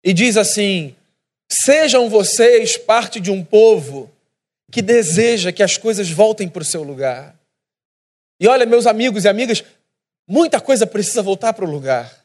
e 0.02 0.12
diz 0.12 0.36
assim: 0.36 0.96
Sejam 1.50 2.08
vocês 2.08 2.76
parte 2.76 3.20
de 3.20 3.30
um 3.30 3.44
povo 3.44 4.10
que 4.70 4.82
deseja 4.82 5.52
que 5.52 5.62
as 5.62 5.76
coisas 5.76 6.10
voltem 6.10 6.48
para 6.48 6.62
o 6.62 6.64
seu 6.64 6.82
lugar. 6.82 7.38
E 8.40 8.48
olha, 8.48 8.66
meus 8.66 8.86
amigos 8.86 9.24
e 9.24 9.28
amigas, 9.28 9.62
muita 10.26 10.60
coisa 10.60 10.86
precisa 10.86 11.22
voltar 11.22 11.52
para 11.52 11.64
o 11.64 11.70
lugar. 11.70 12.24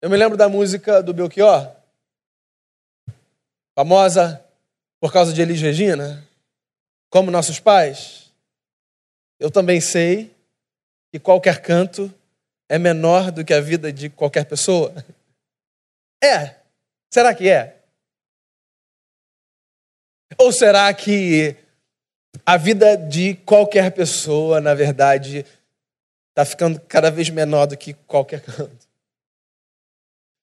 Eu 0.00 0.10
me 0.10 0.16
lembro 0.16 0.36
da 0.36 0.48
música 0.48 1.02
do 1.02 1.14
Belchior, 1.14 1.74
famosa 3.74 4.44
por 5.00 5.12
causa 5.12 5.32
de 5.32 5.40
Elis 5.40 5.60
Regina, 5.60 6.28
como 7.08 7.30
nossos 7.30 7.58
pais. 7.58 8.31
Eu 9.42 9.50
também 9.50 9.80
sei 9.80 10.32
que 11.10 11.18
qualquer 11.18 11.60
canto 11.60 12.14
é 12.68 12.78
menor 12.78 13.32
do 13.32 13.44
que 13.44 13.52
a 13.52 13.60
vida 13.60 13.92
de 13.92 14.08
qualquer 14.08 14.44
pessoa. 14.44 14.94
É. 16.24 16.54
Será 17.12 17.34
que 17.34 17.48
é? 17.48 17.80
Ou 20.38 20.52
será 20.52 20.94
que 20.94 21.56
a 22.46 22.56
vida 22.56 22.96
de 22.96 23.34
qualquer 23.34 23.90
pessoa, 23.90 24.60
na 24.60 24.72
verdade, 24.72 25.44
está 26.28 26.44
ficando 26.44 26.78
cada 26.82 27.10
vez 27.10 27.28
menor 27.28 27.66
do 27.66 27.76
que 27.76 27.92
qualquer 27.92 28.40
canto. 28.40 28.86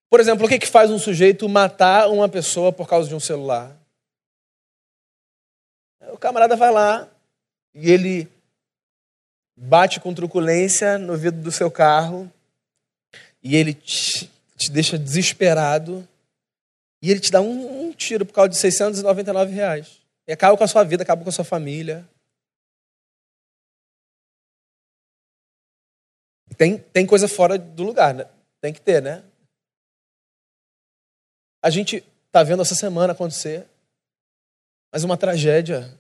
Por 0.09 0.19
exemplo, 0.19 0.45
o 0.45 0.49
que, 0.49 0.59
que 0.59 0.67
faz 0.67 0.91
um 0.91 0.99
sujeito 0.99 1.47
matar 1.47 2.09
uma 2.09 2.27
pessoa 2.27 2.73
por 2.73 2.89
causa 2.89 3.07
de 3.07 3.15
um 3.15 3.21
celular? 3.21 3.73
O 6.12 6.17
camarada 6.17 6.57
vai 6.57 6.73
lá 6.73 7.07
e 7.73 7.89
ele 7.89 8.38
bate 9.59 9.99
com 9.99 10.13
truculência 10.13 10.97
no 10.97 11.17
vidro 11.17 11.41
do 11.41 11.51
seu 11.51 11.69
carro 11.69 12.31
e 13.43 13.55
ele 13.55 13.73
te, 13.73 14.31
te 14.55 14.71
deixa 14.71 14.97
desesperado 14.97 16.07
e 17.01 17.11
ele 17.11 17.19
te 17.19 17.31
dá 17.31 17.41
um, 17.41 17.87
um 17.87 17.93
tiro 17.93 18.25
por 18.25 18.33
causa 18.33 18.49
de 18.49 18.57
699 18.57 19.51
reais. 19.51 20.01
E 20.27 20.31
acaba 20.31 20.57
com 20.57 20.63
a 20.63 20.67
sua 20.67 20.83
vida, 20.83 21.03
acaba 21.03 21.23
com 21.23 21.29
a 21.29 21.33
sua 21.33 21.45
família. 21.45 22.07
Tem, 26.57 26.77
tem 26.77 27.05
coisa 27.05 27.27
fora 27.27 27.57
do 27.57 27.83
lugar, 27.83 28.13
né? 28.13 28.25
Tem 28.61 28.73
que 28.73 28.81
ter, 28.81 29.01
né? 29.01 29.23
A 31.61 31.69
gente 31.69 32.03
está 32.27 32.43
vendo 32.43 32.61
essa 32.61 32.75
semana 32.75 33.13
acontecer. 33.13 33.65
mas 34.91 35.03
uma 35.03 35.17
tragédia. 35.17 35.98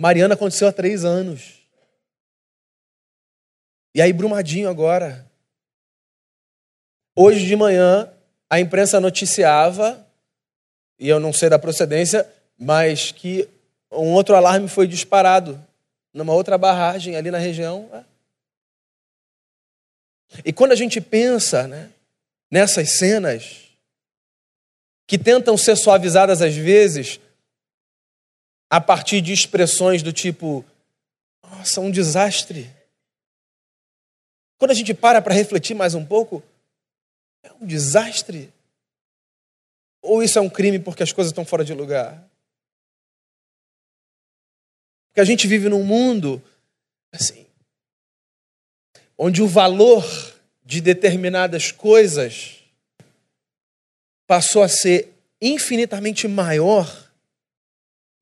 Mariana 0.00 0.32
aconteceu 0.32 0.66
há 0.66 0.72
três 0.72 1.04
anos. 1.04 1.58
E 3.94 4.00
aí, 4.00 4.14
Brumadinho 4.14 4.70
agora. 4.70 5.30
Hoje 7.14 7.44
de 7.44 7.54
manhã, 7.54 8.10
a 8.48 8.58
imprensa 8.58 8.98
noticiava, 8.98 10.02
e 10.98 11.06
eu 11.06 11.20
não 11.20 11.34
sei 11.34 11.50
da 11.50 11.58
procedência, 11.58 12.26
mas 12.58 13.12
que 13.12 13.46
um 13.92 14.14
outro 14.14 14.34
alarme 14.34 14.68
foi 14.68 14.86
disparado 14.86 15.62
numa 16.14 16.32
outra 16.32 16.56
barragem 16.56 17.14
ali 17.14 17.30
na 17.30 17.36
região. 17.36 17.86
É. 17.92 18.04
E 20.46 20.50
quando 20.50 20.72
a 20.72 20.76
gente 20.76 20.98
pensa 20.98 21.68
né, 21.68 21.90
nessas 22.50 22.92
cenas, 22.92 23.68
que 25.06 25.18
tentam 25.18 25.58
ser 25.58 25.76
suavizadas 25.76 26.40
às 26.40 26.54
vezes 26.56 27.20
a 28.70 28.80
partir 28.80 29.20
de 29.20 29.32
expressões 29.32 30.02
do 30.02 30.12
tipo: 30.12 30.64
nossa, 31.42 31.80
um 31.80 31.90
desastre. 31.90 32.70
Quando 34.56 34.70
a 34.70 34.74
gente 34.74 34.94
para 34.94 35.20
para 35.20 35.34
refletir 35.34 35.74
mais 35.74 35.94
um 35.94 36.06
pouco, 36.06 36.42
é 37.42 37.52
um 37.60 37.66
desastre? 37.66 38.52
Ou 40.00 40.22
isso 40.22 40.38
é 40.38 40.42
um 40.42 40.48
crime 40.48 40.78
porque 40.78 41.02
as 41.02 41.12
coisas 41.12 41.32
estão 41.32 41.44
fora 41.44 41.64
de 41.64 41.74
lugar? 41.74 42.24
Porque 45.08 45.20
a 45.20 45.24
gente 45.24 45.48
vive 45.48 45.68
num 45.68 45.82
mundo 45.82 46.42
assim, 47.12 47.44
onde 49.18 49.42
o 49.42 49.48
valor 49.48 50.04
de 50.64 50.80
determinadas 50.80 51.72
coisas 51.72 52.58
passou 54.26 54.62
a 54.62 54.68
ser 54.68 55.12
infinitamente 55.40 56.28
maior 56.28 57.09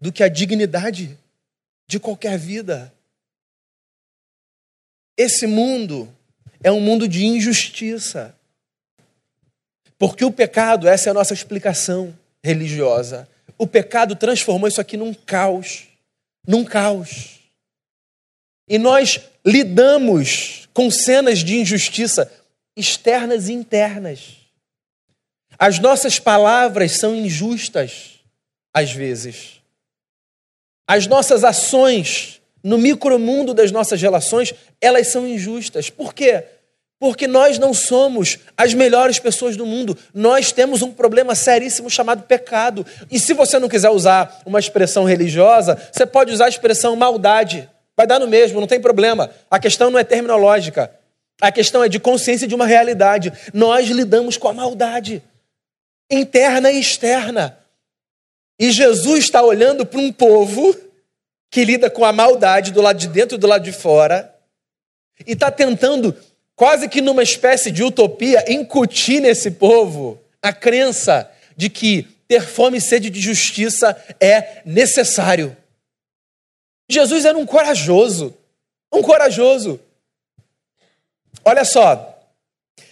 do 0.00 0.12
que 0.12 0.22
a 0.22 0.28
dignidade 0.28 1.18
de 1.86 1.98
qualquer 1.98 2.38
vida. 2.38 2.92
Esse 5.16 5.46
mundo 5.46 6.12
é 6.62 6.70
um 6.70 6.80
mundo 6.80 7.08
de 7.08 7.24
injustiça. 7.24 8.34
Porque 9.98 10.24
o 10.24 10.30
pecado, 10.30 10.88
essa 10.88 11.08
é 11.08 11.10
a 11.10 11.14
nossa 11.14 11.34
explicação 11.34 12.16
religiosa. 12.42 13.28
O 13.56 13.66
pecado 13.66 14.14
transformou 14.14 14.68
isso 14.68 14.80
aqui 14.80 14.96
num 14.96 15.12
caos. 15.12 15.88
Num 16.46 16.64
caos. 16.64 17.40
E 18.68 18.78
nós 18.78 19.20
lidamos 19.44 20.68
com 20.72 20.90
cenas 20.90 21.40
de 21.40 21.56
injustiça 21.56 22.30
externas 22.76 23.48
e 23.48 23.52
internas. 23.52 24.36
As 25.58 25.80
nossas 25.80 26.20
palavras 26.20 26.92
são 26.92 27.16
injustas, 27.16 28.20
às 28.72 28.92
vezes. 28.92 29.57
As 30.88 31.06
nossas 31.06 31.44
ações 31.44 32.38
no 32.62 32.78
micromundo 32.78 33.54
das 33.54 33.70
nossas 33.70 34.00
relações, 34.00 34.54
elas 34.80 35.08
são 35.08 35.26
injustas. 35.26 35.90
Por 35.90 36.12
quê? 36.12 36.44
Porque 36.98 37.28
nós 37.28 37.58
não 37.58 37.72
somos 37.72 38.38
as 38.56 38.74
melhores 38.74 39.18
pessoas 39.18 39.56
do 39.56 39.64
mundo. 39.64 39.96
Nós 40.12 40.50
temos 40.50 40.82
um 40.82 40.90
problema 40.90 41.34
seríssimo 41.34 41.88
chamado 41.88 42.24
pecado. 42.24 42.84
E 43.10 43.20
se 43.20 43.32
você 43.32 43.58
não 43.58 43.68
quiser 43.68 43.90
usar 43.90 44.42
uma 44.44 44.58
expressão 44.58 45.04
religiosa, 45.04 45.80
você 45.92 46.04
pode 46.04 46.32
usar 46.32 46.46
a 46.46 46.48
expressão 46.48 46.96
maldade. 46.96 47.68
Vai 47.96 48.06
dar 48.06 48.18
no 48.18 48.26
mesmo, 48.26 48.60
não 48.60 48.66
tem 48.66 48.80
problema. 48.80 49.30
A 49.50 49.58
questão 49.58 49.90
não 49.90 49.98
é 49.98 50.04
terminológica. 50.04 50.90
A 51.40 51.52
questão 51.52 51.84
é 51.84 51.88
de 51.88 52.00
consciência 52.00 52.48
de 52.48 52.54
uma 52.54 52.66
realidade. 52.66 53.32
Nós 53.54 53.88
lidamos 53.88 54.36
com 54.36 54.48
a 54.48 54.52
maldade, 54.52 55.22
interna 56.10 56.72
e 56.72 56.80
externa. 56.80 57.56
E 58.58 58.72
Jesus 58.72 59.24
está 59.24 59.42
olhando 59.42 59.86
para 59.86 60.00
um 60.00 60.12
povo 60.12 60.76
que 61.50 61.64
lida 61.64 61.88
com 61.88 62.04
a 62.04 62.12
maldade 62.12 62.72
do 62.72 62.82
lado 62.82 62.98
de 62.98 63.08
dentro 63.08 63.36
e 63.36 63.40
do 63.40 63.46
lado 63.46 63.62
de 63.62 63.72
fora, 63.72 64.34
e 65.26 65.32
está 65.32 65.50
tentando 65.50 66.14
quase 66.54 66.88
que 66.88 67.00
numa 67.00 67.22
espécie 67.22 67.70
de 67.70 67.82
utopia, 67.82 68.44
incutir 68.52 69.20
nesse 69.20 69.52
povo 69.52 70.20
a 70.42 70.52
crença 70.52 71.30
de 71.56 71.70
que 71.70 72.02
ter 72.26 72.42
fome 72.42 72.78
e 72.78 72.80
sede 72.80 73.08
de 73.08 73.20
justiça 73.20 73.96
é 74.20 74.60
necessário. 74.64 75.56
Jesus 76.88 77.24
era 77.24 77.38
um 77.38 77.46
corajoso, 77.46 78.36
um 78.92 79.02
corajoso. 79.02 79.80
Olha 81.44 81.64
só, 81.64 82.18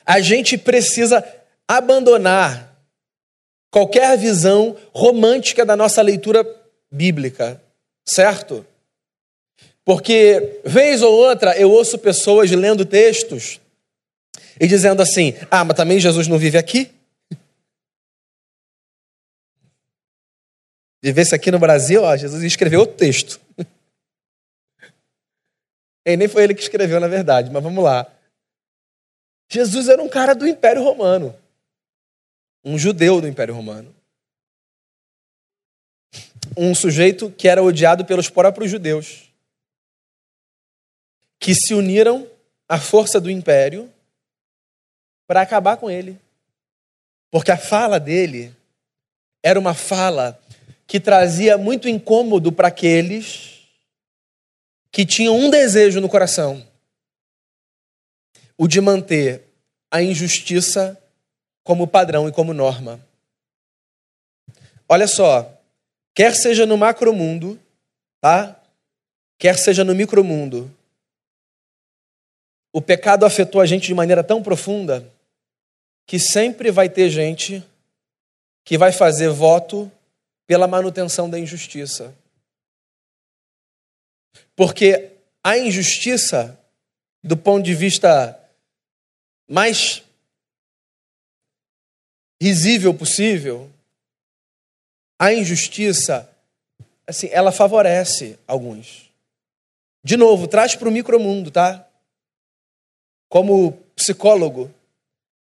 a 0.04 0.20
gente 0.20 0.56
precisa 0.56 1.24
abandonar 1.68 2.75
qualquer 3.76 4.16
visão 4.16 4.74
romântica 4.94 5.62
da 5.62 5.76
nossa 5.76 6.00
leitura 6.00 6.42
bíblica, 6.90 7.62
certo? 8.08 8.64
Porque, 9.84 10.62
vez 10.64 11.02
ou 11.02 11.12
outra, 11.12 11.54
eu 11.60 11.70
ouço 11.70 11.98
pessoas 11.98 12.50
lendo 12.50 12.86
textos 12.86 13.60
e 14.58 14.66
dizendo 14.66 15.02
assim: 15.02 15.34
ah, 15.50 15.62
mas 15.62 15.76
também 15.76 16.00
Jesus 16.00 16.26
não 16.26 16.38
vive 16.38 16.56
aqui? 16.56 16.90
Vivesse 21.02 21.34
aqui 21.34 21.50
no 21.50 21.58
Brasil, 21.58 22.02
ó, 22.02 22.16
Jesus 22.16 22.42
escreveu 22.42 22.80
o 22.80 22.86
texto. 22.86 23.38
E 26.08 26.16
nem 26.16 26.28
foi 26.28 26.44
ele 26.44 26.54
que 26.54 26.62
escreveu, 26.62 27.00
na 27.00 27.08
verdade, 27.08 27.50
mas 27.50 27.60
vamos 27.60 27.82
lá. 27.82 28.06
Jesus 29.50 29.88
era 29.88 30.00
um 30.00 30.08
cara 30.08 30.36
do 30.36 30.46
Império 30.46 30.80
Romano, 30.80 31.34
um 32.66 32.76
judeu 32.76 33.20
do 33.20 33.28
Império 33.28 33.54
Romano. 33.54 33.94
Um 36.56 36.74
sujeito 36.74 37.30
que 37.30 37.46
era 37.46 37.62
odiado 37.62 38.04
pelos 38.04 38.28
próprios 38.28 38.68
judeus 38.68 39.30
que 41.38 41.54
se 41.54 41.74
uniram 41.74 42.28
à 42.68 42.80
força 42.80 43.20
do 43.20 43.30
império 43.30 43.92
para 45.28 45.42
acabar 45.42 45.76
com 45.76 45.88
ele. 45.88 46.18
Porque 47.30 47.52
a 47.52 47.56
fala 47.56 48.00
dele 48.00 48.52
era 49.44 49.60
uma 49.60 49.74
fala 49.74 50.40
que 50.88 50.98
trazia 50.98 51.56
muito 51.56 51.88
incômodo 51.88 52.50
para 52.50 52.66
aqueles 52.66 53.60
que 54.90 55.06
tinham 55.06 55.38
um 55.38 55.50
desejo 55.50 56.00
no 56.00 56.08
coração: 56.08 56.66
o 58.58 58.66
de 58.66 58.80
manter 58.80 59.44
a 59.88 60.02
injustiça 60.02 61.00
como 61.66 61.88
padrão 61.88 62.28
e 62.28 62.32
como 62.32 62.54
norma. 62.54 63.04
Olha 64.88 65.08
só, 65.08 65.52
quer 66.14 66.32
seja 66.32 66.64
no 66.64 66.78
macromundo, 66.78 67.60
tá? 68.20 68.62
Quer 69.36 69.58
seja 69.58 69.82
no 69.82 69.92
micromundo, 69.92 70.72
o 72.72 72.80
pecado 72.80 73.26
afetou 73.26 73.60
a 73.60 73.66
gente 73.66 73.88
de 73.88 73.94
maneira 73.94 74.22
tão 74.22 74.42
profunda 74.42 75.12
que 76.06 76.20
sempre 76.20 76.70
vai 76.70 76.88
ter 76.88 77.10
gente 77.10 77.66
que 78.64 78.78
vai 78.78 78.92
fazer 78.92 79.28
voto 79.28 79.90
pela 80.46 80.68
manutenção 80.68 81.28
da 81.28 81.36
injustiça. 81.36 82.14
Porque 84.54 85.10
a 85.42 85.58
injustiça, 85.58 86.56
do 87.24 87.36
ponto 87.36 87.64
de 87.64 87.74
vista 87.74 88.38
mais 89.48 90.05
risível 92.40 92.92
possível, 92.92 93.70
a 95.18 95.32
injustiça, 95.32 96.28
assim, 97.06 97.28
ela 97.32 97.50
favorece 97.50 98.38
alguns. 98.46 99.10
De 100.04 100.16
novo, 100.16 100.46
traz 100.46 100.74
para 100.74 100.88
o 100.88 100.92
micromundo, 100.92 101.50
tá? 101.50 101.86
Como 103.28 103.72
psicólogo, 103.94 104.72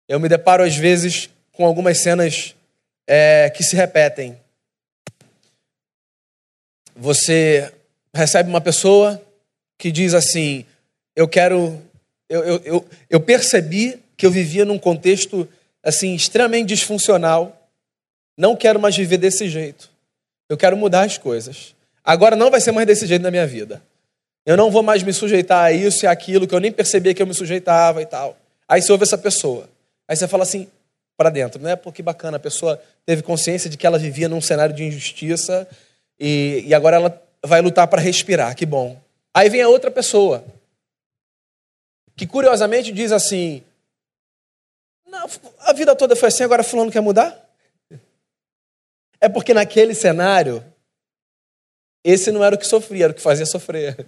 eu 0.07 0.19
me 0.19 0.29
deparo 0.29 0.63
às 0.63 0.75
vezes 0.75 1.29
com 1.53 1.65
algumas 1.65 1.97
cenas 1.97 2.53
é, 3.07 3.49
que 3.49 3.63
se 3.63 3.75
repetem. 3.75 4.37
Você 6.95 7.73
recebe 8.13 8.49
uma 8.49 8.61
pessoa 8.61 9.21
que 9.77 9.91
diz 9.91 10.13
assim: 10.13 10.65
Eu 11.15 11.27
quero. 11.27 11.81
Eu, 12.29 12.43
eu, 12.43 12.57
eu, 12.63 12.89
eu 13.09 13.19
percebi 13.19 13.99
que 14.15 14.25
eu 14.25 14.31
vivia 14.31 14.65
num 14.65 14.77
contexto 14.77 15.47
assim 15.83 16.15
extremamente 16.15 16.67
disfuncional. 16.67 17.69
Não 18.37 18.55
quero 18.55 18.79
mais 18.79 18.95
viver 18.95 19.17
desse 19.17 19.47
jeito. 19.49 19.89
Eu 20.49 20.57
quero 20.57 20.77
mudar 20.77 21.03
as 21.03 21.17
coisas. 21.17 21.75
Agora 22.03 22.35
não 22.35 22.49
vai 22.49 22.61
ser 22.61 22.71
mais 22.71 22.87
desse 22.87 23.05
jeito 23.05 23.21
na 23.21 23.31
minha 23.31 23.45
vida. 23.45 23.81
Eu 24.45 24.57
não 24.57 24.71
vou 24.71 24.83
mais 24.83 25.03
me 25.03 25.13
sujeitar 25.13 25.65
a 25.65 25.71
isso 25.71 26.05
e 26.05 26.07
aquilo 26.07 26.47
que 26.47 26.53
eu 26.53 26.59
nem 26.59 26.71
percebia 26.71 27.13
que 27.13 27.21
eu 27.21 27.27
me 27.27 27.33
sujeitava 27.33 28.01
e 28.01 28.05
tal. 28.05 28.37
Aí 28.67 28.81
você 28.81 28.91
ouve 28.91 29.03
essa 29.03 29.17
pessoa. 29.17 29.69
Aí 30.07 30.15
você 30.15 30.27
fala 30.27 30.43
assim 30.43 30.67
para 31.15 31.29
dentro, 31.29 31.61
né? 31.61 31.75
Pô, 31.75 31.91
que 31.91 32.01
bacana, 32.01 32.37
a 32.37 32.39
pessoa 32.39 32.81
teve 33.05 33.21
consciência 33.21 33.69
de 33.69 33.77
que 33.77 33.85
ela 33.85 33.99
vivia 33.99 34.27
num 34.27 34.41
cenário 34.41 34.75
de 34.75 34.83
injustiça 34.83 35.67
e, 36.19 36.63
e 36.65 36.73
agora 36.73 36.97
ela 36.97 37.23
vai 37.45 37.61
lutar 37.61 37.87
para 37.87 38.01
respirar, 38.01 38.55
que 38.55 38.65
bom. 38.65 38.99
Aí 39.33 39.49
vem 39.49 39.61
a 39.61 39.69
outra 39.69 39.91
pessoa, 39.91 40.43
que 42.15 42.25
curiosamente 42.27 42.91
diz 42.91 43.11
assim: 43.11 43.63
a 45.59 45.73
vida 45.73 45.95
toda 45.95 46.15
foi 46.15 46.29
assim, 46.29 46.43
agora 46.43 46.63
fulano 46.63 46.91
quer 46.91 47.01
mudar? 47.01 47.39
É 49.19 49.29
porque 49.29 49.53
naquele 49.53 49.93
cenário, 49.93 50.63
esse 52.03 52.31
não 52.31 52.43
era 52.43 52.55
o 52.55 52.57
que 52.57 52.67
sofria, 52.67 53.05
era 53.05 53.13
o 53.13 53.15
que 53.15 53.21
fazia 53.21 53.45
sofrer. 53.45 54.05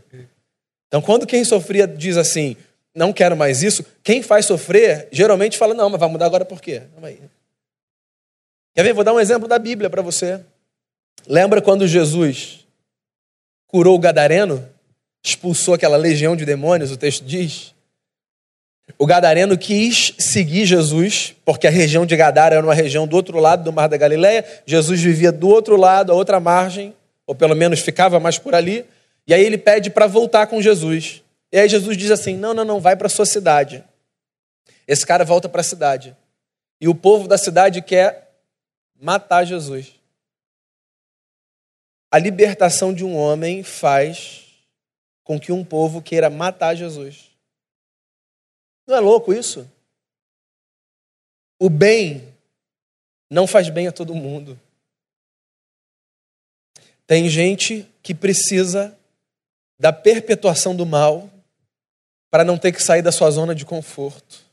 Então, 0.88 1.02
quando 1.02 1.28
quem 1.28 1.44
sofria 1.44 1.88
diz 1.88 2.18
assim, 2.18 2.56
não 2.94 3.12
quero 3.12 3.36
mais 3.36 3.62
isso, 3.62 3.86
quem 4.04 4.24
faz 4.24 4.46
sofrer 4.46 5.10
geralmente 5.12 5.58
fala, 5.58 5.74
não, 5.74 5.90
mas 5.90 6.00
vai 6.00 6.10
mudar 6.10 6.26
agora 6.26 6.46
por 6.46 6.62
quê? 6.62 6.84
Quer 8.74 8.84
ver? 8.84 8.94
Vou 8.94 9.04
dar 9.04 9.14
um 9.14 9.20
exemplo 9.20 9.48
da 9.48 9.60
Bíblia 9.60 9.90
para 9.90 10.02
você. 10.02 10.44
Lembra 11.28 11.62
quando 11.62 11.88
Jesus 11.88 12.66
curou 13.68 13.96
o 13.96 14.00
gadareno? 14.00 14.68
Expulsou 15.22 15.74
aquela 15.74 15.98
legião 15.98 16.36
de 16.36 16.46
demônios, 16.46 16.92
o 16.92 16.98
texto 16.98 17.26
diz. 17.26 17.75
O 18.98 19.06
gadareno 19.06 19.58
quis 19.58 20.14
seguir 20.20 20.66
Jesus, 20.66 21.36
porque 21.44 21.68
a 21.68 21.72
região 21.72 22.06
de 22.06 22.16
Gadara 22.16 22.56
era 22.56 22.66
uma 22.66 22.74
região 22.74 23.08
do 23.08 23.16
outro 23.16 23.40
lado 23.40 23.64
do 23.64 23.74
Mar 23.74 23.90
da 23.90 23.98
Galileia. 23.98 24.46
Jesus 24.66 25.02
vivia 25.02 25.32
do 25.32 25.50
outro 25.50 25.76
lado, 25.76 26.12
a 26.12 26.16
outra 26.16 26.40
margem, 26.40 26.96
ou 27.26 27.34
pelo 27.34 27.56
menos 27.56 27.80
ficava 27.80 28.20
mais 28.20 28.38
por 28.38 28.54
ali. 28.54 28.86
E 29.28 29.34
aí 29.34 29.44
ele 29.44 29.58
pede 29.58 29.90
para 29.90 30.06
voltar 30.06 30.48
com 30.48 30.62
Jesus. 30.62 31.24
E 31.52 31.58
aí 31.58 31.68
Jesus 31.68 31.98
diz 31.98 32.12
assim: 32.12 32.38
Não, 32.38 32.54
não, 32.54 32.64
não, 32.64 32.80
vai 32.80 32.96
para 32.96 33.08
a 33.08 33.10
sua 33.10 33.26
cidade. 33.26 33.84
Esse 34.88 35.06
cara 35.06 35.26
volta 35.26 35.50
para 35.50 35.62
a 35.62 35.64
cidade. 35.64 36.16
E 36.80 36.88
o 36.88 36.94
povo 36.94 37.28
da 37.28 37.38
cidade 37.38 37.82
quer 37.82 38.30
matar 39.02 39.44
Jesus. 39.46 39.94
A 42.12 42.20
libertação 42.20 42.94
de 42.94 43.04
um 43.04 43.16
homem 43.16 43.64
faz 43.64 44.46
com 45.24 45.40
que 45.40 45.52
um 45.52 45.66
povo 45.66 46.02
queira 46.02 46.30
matar 46.30 46.76
Jesus. 46.76 47.35
Não 48.88 48.96
é 48.96 49.00
louco 49.00 49.34
isso? 49.34 49.70
O 51.60 51.70
bem 51.70 52.34
não 53.30 53.48
faz 53.48 53.70
bem 53.70 53.88
a 53.88 53.92
todo 53.92 54.14
mundo. 54.14 54.60
Tem 57.08 57.30
gente 57.30 57.88
que 58.02 58.14
precisa 58.14 58.98
da 59.80 59.92
perpetuação 59.92 60.76
do 60.76 60.86
mal 60.86 61.30
para 62.30 62.44
não 62.44 62.58
ter 62.58 62.72
que 62.72 62.82
sair 62.82 63.02
da 63.02 63.12
sua 63.12 63.30
zona 63.32 63.54
de 63.54 63.66
conforto. 63.66 64.44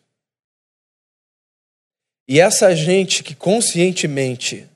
E 2.28 2.40
essa 2.40 2.74
gente 2.74 3.22
que 3.22 3.34
conscientemente 3.34 4.68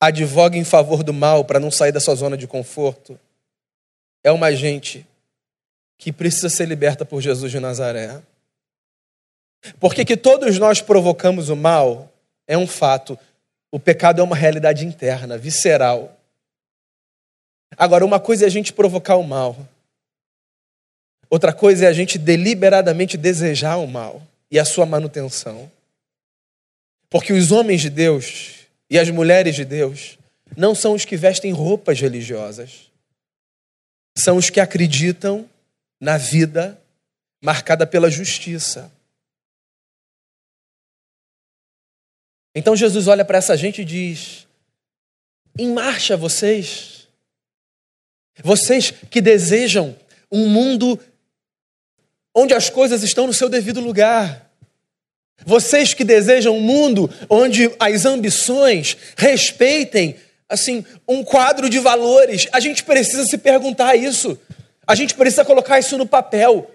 advoga 0.00 0.56
em 0.56 0.64
favor 0.64 1.02
do 1.02 1.12
mal 1.12 1.44
para 1.44 1.58
não 1.58 1.70
sair 1.70 1.92
da 1.92 2.00
sua 2.00 2.14
zona 2.14 2.36
de 2.36 2.46
conforto 2.46 3.18
é 4.22 4.30
uma 4.30 4.54
gente 4.54 5.06
que 5.96 6.12
precisa 6.12 6.48
ser 6.48 6.66
liberta 6.66 7.04
por 7.04 7.20
Jesus 7.20 7.50
de 7.50 7.60
Nazaré. 7.60 8.20
Porque 9.80 10.04
que 10.04 10.16
todos 10.16 10.58
nós 10.58 10.80
provocamos 10.80 11.48
o 11.48 11.56
mal 11.56 12.12
é 12.46 12.56
um 12.56 12.66
fato. 12.66 13.18
O 13.70 13.80
pecado 13.80 14.20
é 14.20 14.24
uma 14.24 14.36
realidade 14.36 14.84
interna, 14.86 15.38
visceral. 15.38 16.18
Agora, 17.76 18.04
uma 18.04 18.20
coisa 18.20 18.44
é 18.44 18.46
a 18.46 18.50
gente 18.50 18.72
provocar 18.72 19.16
o 19.16 19.24
mal, 19.24 19.56
outra 21.28 21.52
coisa 21.52 21.86
é 21.86 21.88
a 21.88 21.92
gente 21.92 22.18
deliberadamente 22.18 23.16
desejar 23.16 23.76
o 23.76 23.86
mal 23.86 24.22
e 24.50 24.58
a 24.58 24.64
sua 24.64 24.86
manutenção. 24.86 25.70
Porque 27.10 27.32
os 27.32 27.50
homens 27.50 27.80
de 27.80 27.90
Deus 27.90 28.66
e 28.88 28.98
as 28.98 29.10
mulheres 29.10 29.56
de 29.56 29.64
Deus 29.64 30.18
não 30.56 30.74
são 30.74 30.92
os 30.92 31.04
que 31.04 31.16
vestem 31.16 31.52
roupas 31.52 32.00
religiosas, 32.00 32.90
são 34.16 34.36
os 34.36 34.50
que 34.50 34.60
acreditam 34.60 35.48
na 36.04 36.18
vida 36.18 36.78
marcada 37.42 37.86
pela 37.86 38.10
justiça. 38.10 38.92
Então 42.54 42.76
Jesus 42.76 43.08
olha 43.08 43.24
para 43.24 43.38
essa 43.38 43.56
gente 43.56 43.80
e 43.80 43.86
diz: 43.86 44.46
Em 45.58 45.72
marcha 45.72 46.14
vocês 46.14 47.08
vocês 48.42 48.90
que 48.90 49.22
desejam 49.22 49.96
um 50.30 50.46
mundo 50.46 51.00
onde 52.34 52.52
as 52.52 52.68
coisas 52.68 53.02
estão 53.02 53.26
no 53.26 53.32
seu 53.32 53.48
devido 53.48 53.80
lugar. 53.80 54.50
Vocês 55.46 55.94
que 55.94 56.04
desejam 56.04 56.56
um 56.56 56.60
mundo 56.60 57.08
onde 57.30 57.74
as 57.78 58.04
ambições 58.04 58.96
respeitem 59.16 60.16
assim 60.48 60.84
um 61.08 61.24
quadro 61.24 61.70
de 61.70 61.78
valores. 61.78 62.46
A 62.52 62.60
gente 62.60 62.84
precisa 62.84 63.24
se 63.24 63.38
perguntar 63.38 63.96
isso. 63.96 64.38
A 64.86 64.94
gente 64.94 65.14
precisa 65.14 65.44
colocar 65.44 65.78
isso 65.78 65.96
no 65.96 66.06
papel. 66.06 66.70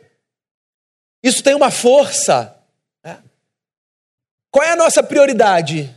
Isso 1.22 1.44
tem 1.44 1.54
uma 1.54 1.70
força. 1.70 2.56
Né? 3.04 3.22
Qual 4.52 4.66
é 4.66 4.72
a 4.72 4.76
nossa 4.76 5.04
prioridade? 5.04 5.96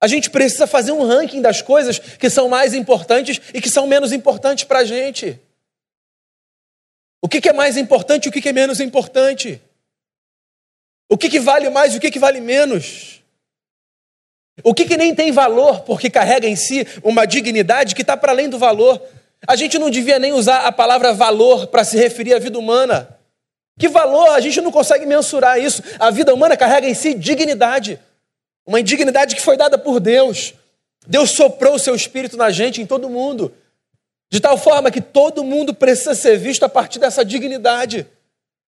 A 0.00 0.06
gente 0.06 0.30
precisa 0.30 0.66
fazer 0.66 0.92
um 0.92 1.06
ranking 1.06 1.42
das 1.42 1.60
coisas 1.60 1.98
que 1.98 2.30
são 2.30 2.48
mais 2.48 2.72
importantes 2.72 3.40
e 3.52 3.60
que 3.60 3.68
são 3.68 3.86
menos 3.86 4.12
importantes 4.12 4.64
para 4.64 4.80
a 4.80 4.84
gente. 4.84 5.40
O 7.20 7.28
que, 7.28 7.48
é 7.48 7.52
mais 7.52 7.76
importante 7.76 8.26
e 8.26 8.28
o 8.28 8.32
que, 8.32 8.48
é 8.48 8.52
menos 8.52 8.78
importante? 8.78 9.60
O 11.08 11.18
que, 11.18 11.28
que 11.28 11.40
vale 11.40 11.68
mais 11.68 11.94
e 11.94 11.98
o 11.98 12.00
que, 12.00 12.12
que 12.12 12.18
vale 12.18 12.40
menos? 12.40 13.20
O 14.62 14.72
que, 14.72 14.84
que 14.84 14.96
nem 14.96 15.14
tem 15.14 15.32
valor 15.32 15.80
porque 15.80 16.10
carrega 16.10 16.46
em 16.46 16.54
si 16.54 16.86
uma 17.02 17.26
dignidade 17.26 17.94
que 17.94 18.02
está 18.02 18.16
para 18.16 18.30
além 18.30 18.48
do 18.48 18.58
valor? 18.58 19.02
A 19.46 19.56
gente 19.56 19.78
não 19.78 19.90
devia 19.90 20.18
nem 20.18 20.32
usar 20.32 20.66
a 20.66 20.72
palavra 20.72 21.12
valor 21.12 21.68
para 21.68 21.84
se 21.84 21.96
referir 21.96 22.34
à 22.34 22.38
vida 22.38 22.58
humana. 22.58 23.18
Que 23.78 23.88
valor? 23.88 24.30
A 24.30 24.40
gente 24.40 24.60
não 24.60 24.72
consegue 24.72 25.06
mensurar 25.06 25.58
isso. 25.58 25.82
A 25.98 26.10
vida 26.10 26.34
humana 26.34 26.56
carrega 26.56 26.88
em 26.88 26.94
si 26.94 27.14
dignidade. 27.14 28.00
Uma 28.66 28.80
indignidade 28.80 29.36
que 29.36 29.42
foi 29.42 29.56
dada 29.56 29.78
por 29.78 30.00
Deus. 30.00 30.54
Deus 31.06 31.30
soprou 31.30 31.74
o 31.74 31.78
seu 31.78 31.94
espírito 31.94 32.36
na 32.36 32.50
gente, 32.50 32.82
em 32.82 32.86
todo 32.86 33.08
mundo. 33.08 33.54
De 34.30 34.40
tal 34.40 34.58
forma 34.58 34.90
que 34.90 35.00
todo 35.00 35.44
mundo 35.44 35.72
precisa 35.72 36.14
ser 36.14 36.36
visto 36.36 36.64
a 36.64 36.68
partir 36.68 36.98
dessa 36.98 37.24
dignidade. 37.24 38.06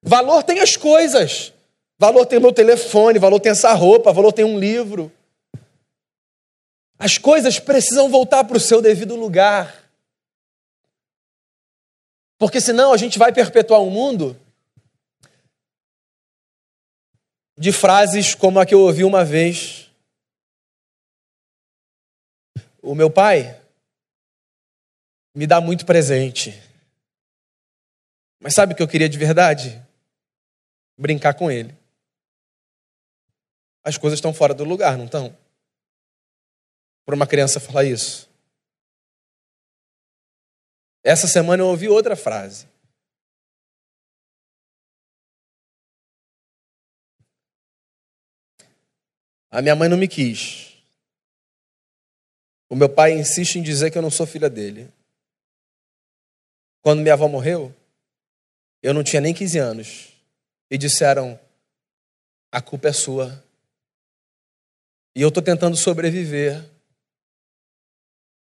Valor 0.02 0.42
tem 0.42 0.60
as 0.60 0.76
coisas. 0.76 1.52
Valor 1.98 2.24
tem 2.24 2.38
o 2.38 2.42
meu 2.42 2.52
telefone, 2.52 3.18
valor 3.18 3.40
tem 3.40 3.52
essa 3.52 3.72
roupa, 3.74 4.10
valor 4.10 4.32
tem 4.32 4.44
um 4.44 4.58
livro. 4.58 5.12
As 6.98 7.18
coisas 7.18 7.58
precisam 7.58 8.08
voltar 8.08 8.44
para 8.44 8.56
o 8.56 8.60
seu 8.60 8.80
devido 8.80 9.16
lugar. 9.16 9.89
Porque 12.40 12.58
senão 12.58 12.90
a 12.90 12.96
gente 12.96 13.18
vai 13.18 13.34
perpetuar 13.34 13.82
um 13.82 13.90
mundo 13.90 14.34
de 17.58 17.70
frases 17.70 18.34
como 18.34 18.58
a 18.58 18.64
que 18.64 18.72
eu 18.72 18.80
ouvi 18.80 19.04
uma 19.04 19.22
vez 19.22 19.90
o 22.80 22.94
meu 22.94 23.10
pai 23.10 23.60
me 25.34 25.46
dá 25.46 25.60
muito 25.60 25.84
presente. 25.84 26.58
Mas 28.42 28.54
sabe 28.54 28.72
o 28.72 28.76
que 28.76 28.82
eu 28.82 28.88
queria 28.88 29.06
de 29.06 29.18
verdade? 29.18 29.78
Brincar 30.98 31.34
com 31.34 31.50
ele. 31.50 31.76
As 33.84 33.98
coisas 33.98 34.16
estão 34.16 34.32
fora 34.32 34.54
do 34.54 34.64
lugar, 34.64 34.96
não 34.96 35.04
estão? 35.04 35.36
Para 37.04 37.14
uma 37.14 37.26
criança 37.26 37.60
falar 37.60 37.84
isso. 37.84 38.29
Essa 41.02 41.26
semana 41.26 41.62
eu 41.62 41.66
ouvi 41.66 41.88
outra 41.88 42.14
frase. 42.14 42.68
A 49.50 49.60
minha 49.60 49.74
mãe 49.74 49.88
não 49.88 49.96
me 49.96 50.06
quis. 50.06 50.76
O 52.68 52.76
meu 52.76 52.88
pai 52.88 53.12
insiste 53.12 53.56
em 53.56 53.62
dizer 53.62 53.90
que 53.90 53.98
eu 53.98 54.02
não 54.02 54.10
sou 54.10 54.26
filha 54.26 54.48
dele. 54.48 54.92
Quando 56.80 57.02
minha 57.02 57.14
avó 57.14 57.26
morreu, 57.26 57.74
eu 58.82 58.94
não 58.94 59.02
tinha 59.02 59.20
nem 59.20 59.34
15 59.34 59.58
anos. 59.58 60.08
E 60.70 60.78
disseram: 60.78 61.38
a 62.52 62.62
culpa 62.62 62.88
é 62.88 62.92
sua. 62.92 63.44
E 65.16 65.22
eu 65.22 65.28
estou 65.28 65.42
tentando 65.42 65.76
sobreviver 65.76 66.64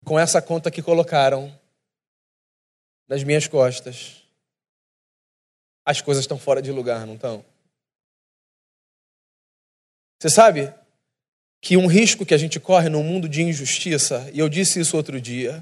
com 0.03 0.19
essa 0.19 0.41
conta 0.41 0.69
que 0.69 0.81
colocaram 0.81 1.60
nas 3.11 3.25
minhas 3.25 3.45
costas. 3.45 4.23
As 5.85 5.99
coisas 5.99 6.23
estão 6.23 6.39
fora 6.39 6.61
de 6.61 6.71
lugar, 6.71 7.05
não 7.05 7.15
estão? 7.15 7.43
Você 10.17 10.29
sabe, 10.29 10.73
que 11.59 11.75
um 11.75 11.87
risco 11.87 12.25
que 12.25 12.33
a 12.33 12.37
gente 12.37 12.57
corre 12.57 12.87
num 12.87 13.03
mundo 13.03 13.27
de 13.27 13.41
injustiça, 13.41 14.31
e 14.33 14.39
eu 14.39 14.47
disse 14.47 14.79
isso 14.79 14.95
outro 14.95 15.19
dia, 15.19 15.61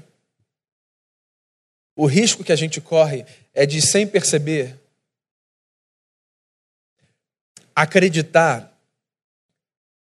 o 1.96 2.06
risco 2.06 2.44
que 2.44 2.52
a 2.52 2.56
gente 2.56 2.80
corre 2.80 3.26
é 3.52 3.66
de, 3.66 3.82
sem 3.82 4.06
perceber, 4.06 4.78
acreditar 7.74 8.72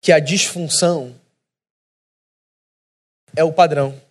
que 0.01 0.11
a 0.11 0.19
disfunção 0.19 1.15
é 3.35 3.43
o 3.43 3.53
padrão. 3.53 4.06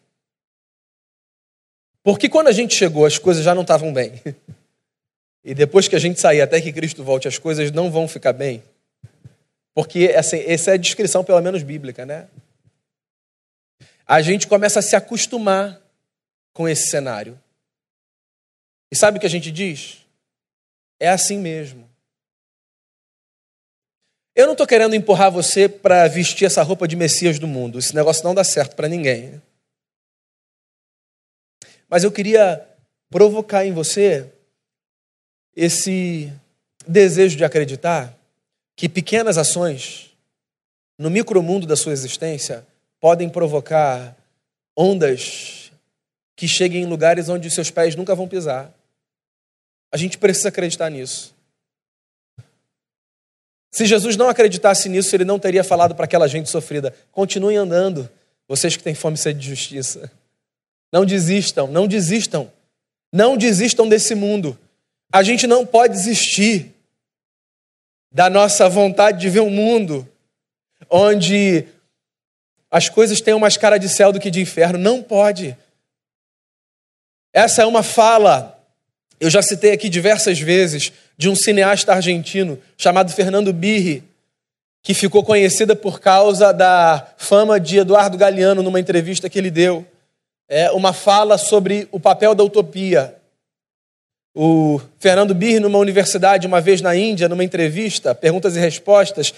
Porque 2.06 2.28
quando 2.28 2.46
a 2.46 2.52
gente 2.52 2.72
chegou, 2.72 3.04
as 3.04 3.18
coisas 3.18 3.42
já 3.42 3.52
não 3.52 3.62
estavam 3.62 3.92
bem. 3.92 4.22
E 5.44 5.54
depois 5.54 5.88
que 5.88 5.96
a 5.96 5.98
gente 5.98 6.20
sair 6.20 6.40
até 6.40 6.60
que 6.60 6.72
Cristo 6.72 7.02
volte, 7.02 7.26
as 7.26 7.36
coisas 7.36 7.72
não 7.72 7.90
vão 7.90 8.06
ficar 8.06 8.32
bem. 8.32 8.62
Porque 9.74 10.12
assim, 10.16 10.38
essa 10.46 10.70
é 10.70 10.74
a 10.74 10.76
descrição, 10.76 11.24
pelo 11.24 11.40
menos 11.40 11.64
bíblica, 11.64 12.06
né? 12.06 12.28
a 14.06 14.22
gente 14.22 14.46
começa 14.46 14.78
a 14.78 14.82
se 14.82 14.94
acostumar 14.94 15.80
com 16.52 16.68
esse 16.68 16.88
cenário. 16.90 17.36
E 18.90 18.94
sabe 18.94 19.18
o 19.18 19.20
que 19.20 19.26
a 19.26 19.30
gente 19.30 19.50
diz? 19.50 19.98
É 21.00 21.08
assim 21.08 21.38
mesmo. 21.38 21.88
Eu 24.34 24.46
não 24.46 24.52
estou 24.52 24.66
querendo 24.66 24.94
empurrar 24.94 25.32
você 25.32 25.68
para 25.68 26.06
vestir 26.06 26.44
essa 26.44 26.62
roupa 26.62 26.86
de 26.86 26.94
Messias 26.94 27.38
do 27.38 27.48
mundo. 27.48 27.80
Esse 27.80 27.94
negócio 27.94 28.22
não 28.22 28.34
dá 28.34 28.44
certo 28.44 28.76
para 28.76 28.88
ninguém. 28.88 29.42
Mas 31.88 32.04
eu 32.04 32.10
queria 32.10 32.66
provocar 33.10 33.64
em 33.64 33.72
você 33.72 34.30
esse 35.54 36.32
desejo 36.86 37.36
de 37.36 37.44
acreditar 37.44 38.16
que 38.74 38.88
pequenas 38.88 39.38
ações 39.38 40.10
no 40.98 41.10
micromundo 41.10 41.66
da 41.66 41.76
sua 41.76 41.92
existência 41.92 42.66
podem 43.00 43.28
provocar 43.28 44.16
ondas 44.76 45.72
que 46.34 46.46
cheguem 46.46 46.82
em 46.82 46.86
lugares 46.86 47.28
onde 47.28 47.48
os 47.48 47.54
seus 47.54 47.70
pés 47.70 47.94
nunca 47.94 48.14
vão 48.14 48.28
pisar. 48.28 48.72
A 49.90 49.96
gente 49.96 50.18
precisa 50.18 50.48
acreditar 50.48 50.90
nisso. 50.90 51.34
Se 53.70 53.86
Jesus 53.86 54.16
não 54.16 54.28
acreditasse 54.28 54.88
nisso, 54.88 55.14
ele 55.14 55.24
não 55.24 55.38
teria 55.38 55.62
falado 55.64 55.94
para 55.94 56.04
aquela 56.04 56.28
gente 56.28 56.50
sofrida: 56.50 56.94
continuem 57.12 57.56
andando, 57.56 58.08
vocês 58.48 58.76
que 58.76 58.82
têm 58.82 58.94
fome 58.94 59.16
e 59.16 59.20
sede 59.20 59.38
de 59.38 59.48
justiça. 59.48 60.10
Não 60.92 61.04
desistam, 61.04 61.66
não 61.66 61.86
desistam. 61.86 62.50
Não 63.12 63.36
desistam 63.36 63.88
desse 63.88 64.14
mundo. 64.14 64.58
A 65.12 65.22
gente 65.22 65.46
não 65.46 65.64
pode 65.64 65.94
desistir 65.94 66.74
da 68.12 68.30
nossa 68.30 68.68
vontade 68.68 69.20
de 69.20 69.28
ver 69.28 69.40
um 69.40 69.50
mundo 69.50 70.08
onde 70.90 71.66
as 72.70 72.88
coisas 72.88 73.20
tenham 73.20 73.38
mais 73.38 73.56
cara 73.56 73.78
de 73.78 73.88
céu 73.88 74.12
do 74.12 74.20
que 74.20 74.30
de 74.30 74.40
inferno. 74.40 74.78
Não 74.78 75.02
pode. 75.02 75.56
Essa 77.32 77.62
é 77.62 77.66
uma 77.66 77.82
fala, 77.82 78.58
eu 79.20 79.28
já 79.28 79.42
citei 79.42 79.72
aqui 79.72 79.88
diversas 79.88 80.38
vezes, 80.40 80.92
de 81.16 81.28
um 81.28 81.34
cineasta 81.34 81.92
argentino 81.92 82.58
chamado 82.76 83.12
Fernando 83.12 83.52
Birri, 83.52 84.02
que 84.82 84.94
ficou 84.94 85.24
conhecida 85.24 85.74
por 85.74 86.00
causa 86.00 86.52
da 86.52 87.06
fama 87.16 87.58
de 87.58 87.78
Eduardo 87.78 88.16
Galeano 88.16 88.62
numa 88.62 88.80
entrevista 88.80 89.28
que 89.28 89.38
ele 89.38 89.50
deu. 89.50 89.86
É 90.48 90.70
uma 90.70 90.92
fala 90.92 91.36
sobre 91.38 91.88
o 91.90 91.98
papel 91.98 92.34
da 92.34 92.44
utopia. 92.44 93.16
O 94.34 94.80
Fernando 94.98 95.34
Birri, 95.34 95.58
numa 95.58 95.78
universidade, 95.78 96.46
uma 96.46 96.60
vez 96.60 96.80
na 96.80 96.94
Índia, 96.94 97.28
numa 97.28 97.42
entrevista, 97.42 98.14
perguntas 98.14 98.54
e 98.56 98.60
respostas, 98.60 99.32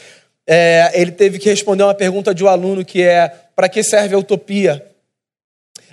é, 0.47 0.91
ele 0.95 1.13
teve 1.13 1.39
que 1.39 1.49
responder 1.49 1.85
uma 1.85 1.95
pergunta 1.95 2.35
de 2.35 2.43
um 2.43 2.49
aluno 2.49 2.85
que 2.85 3.03
é: 3.03 3.29
para 3.55 3.69
que 3.69 3.83
serve 3.83 4.15
a 4.15 4.19
utopia? 4.19 4.85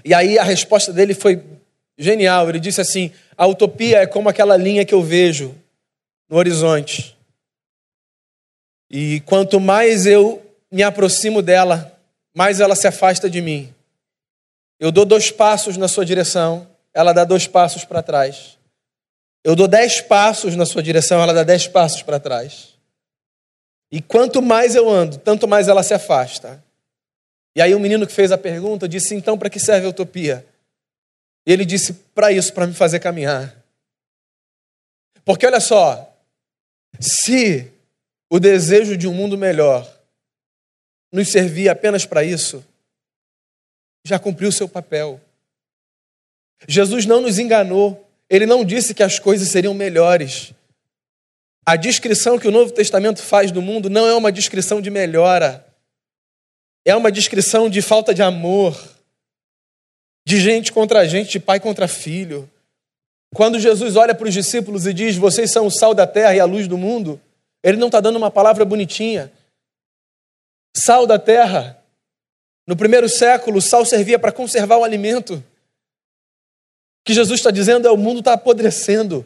E 0.03 0.13
aí 0.13 0.39
a 0.39 0.43
resposta 0.43 0.93
dele 0.93 1.13
foi 1.13 1.43
genial. 1.97 2.47
Ele 2.47 2.59
disse 2.59 2.79
assim: 2.79 3.11
a 3.37 3.45
utopia 3.45 3.99
é 3.99 4.07
como 4.07 4.29
aquela 4.29 4.55
linha 4.55 4.85
que 4.85 4.93
eu 4.93 5.03
vejo 5.03 5.53
no 6.29 6.37
horizonte. 6.37 7.17
E 8.89 9.19
quanto 9.25 9.59
mais 9.59 10.05
eu 10.05 10.41
me 10.71 10.83
aproximo 10.83 11.41
dela, 11.41 11.99
mais 12.33 12.61
ela 12.61 12.75
se 12.75 12.87
afasta 12.87 13.29
de 13.29 13.41
mim. 13.41 13.74
Eu 14.79 14.91
dou 14.91 15.05
dois 15.05 15.31
passos 15.31 15.77
na 15.77 15.87
sua 15.87 16.05
direção, 16.05 16.67
ela 16.93 17.13
dá 17.13 17.23
dois 17.23 17.47
passos 17.47 17.85
para 17.85 18.03
trás. 18.03 18.57
Eu 19.43 19.55
dou 19.55 19.67
dez 19.67 20.01
passos 20.01 20.55
na 20.55 20.65
sua 20.65 20.81
direção, 20.81 21.21
ela 21.21 21.33
dá 21.33 21.43
dez 21.43 21.67
passos 21.67 22.01
para 22.01 22.19
trás. 22.19 22.73
E 23.91 24.01
quanto 24.01 24.41
mais 24.41 24.75
eu 24.75 24.89
ando, 24.89 25.17
tanto 25.17 25.47
mais 25.47 25.67
ela 25.67 25.83
se 25.83 25.93
afasta. 25.93 26.63
E 27.55 27.61
aí 27.61 27.73
o 27.73 27.79
menino 27.79 28.05
que 28.05 28.13
fez 28.13 28.31
a 28.31 28.37
pergunta 28.37 28.89
disse: 28.89 29.15
então 29.15 29.37
para 29.37 29.49
que 29.49 29.59
serve 29.59 29.85
a 29.85 29.89
utopia? 29.89 30.45
Ele 31.45 31.63
disse: 31.63 31.93
para 31.93 32.31
isso, 32.31 32.51
para 32.53 32.67
me 32.67 32.73
fazer 32.73 32.99
caminhar. 32.99 33.55
Porque 35.23 35.45
olha 35.45 35.59
só, 35.59 36.11
se 36.99 37.71
o 38.29 38.39
desejo 38.39 38.97
de 38.97 39.07
um 39.07 39.13
mundo 39.13 39.37
melhor 39.37 39.89
nos 41.11 41.31
servir 41.31 41.69
apenas 41.69 42.05
para 42.05 42.23
isso, 42.23 42.65
já 44.05 44.19
cumpriu 44.19 44.51
seu 44.51 44.69
papel. 44.69 45.19
Jesus 46.67 47.05
não 47.05 47.19
nos 47.21 47.39
enganou, 47.39 48.07
ele 48.29 48.45
não 48.45 48.63
disse 48.63 48.93
que 48.93 49.01
as 49.01 49.17
coisas 49.17 49.49
seriam 49.49 49.73
melhores. 49.73 50.53
A 51.65 51.75
descrição 51.75 52.37
que 52.37 52.47
o 52.47 52.51
Novo 52.51 52.71
Testamento 52.71 53.21
faz 53.21 53.51
do 53.51 53.61
mundo 53.61 53.89
não 53.89 54.07
é 54.07 54.13
uma 54.13 54.31
descrição 54.31 54.79
de 54.79 54.91
melhora, 54.91 55.65
é 56.85 56.95
uma 56.95 57.11
descrição 57.11 57.67
de 57.67 57.81
falta 57.81 58.13
de 58.13 58.21
amor, 58.21 58.79
de 60.25 60.39
gente 60.39 60.71
contra 60.71 61.07
gente, 61.07 61.31
de 61.31 61.39
pai 61.39 61.59
contra 61.59 61.87
filho. 61.87 62.49
Quando 63.33 63.59
Jesus 63.59 63.95
olha 63.95 64.13
para 64.13 64.27
os 64.27 64.33
discípulos 64.33 64.85
e 64.85 64.93
diz: 64.93 65.15
Vocês 65.15 65.51
são 65.51 65.65
o 65.65 65.71
sal 65.71 65.95
da 65.95 66.05
terra 66.05 66.35
e 66.35 66.39
a 66.39 66.45
luz 66.45 66.67
do 66.67 66.77
mundo, 66.77 67.19
ele 67.63 67.77
não 67.77 67.87
está 67.87 67.99
dando 67.99 68.17
uma 68.17 68.29
palavra 68.29 68.63
bonitinha. 68.63 69.31
Sal 70.77 71.07
da 71.07 71.17
terra. 71.17 71.74
No 72.67 72.75
primeiro 72.75 73.07
século, 73.07 73.59
o 73.59 73.61
sal 73.61 73.85
servia 73.85 74.17
para 74.17 74.31
conservar 74.31 74.77
o 74.77 74.83
alimento. 74.83 75.35
O 75.35 75.43
que 77.05 77.13
Jesus 77.13 77.39
está 77.39 77.51
dizendo 77.51 77.87
é: 77.87 77.91
o 77.91 77.97
mundo 77.97 78.19
está 78.19 78.33
apodrecendo. 78.33 79.25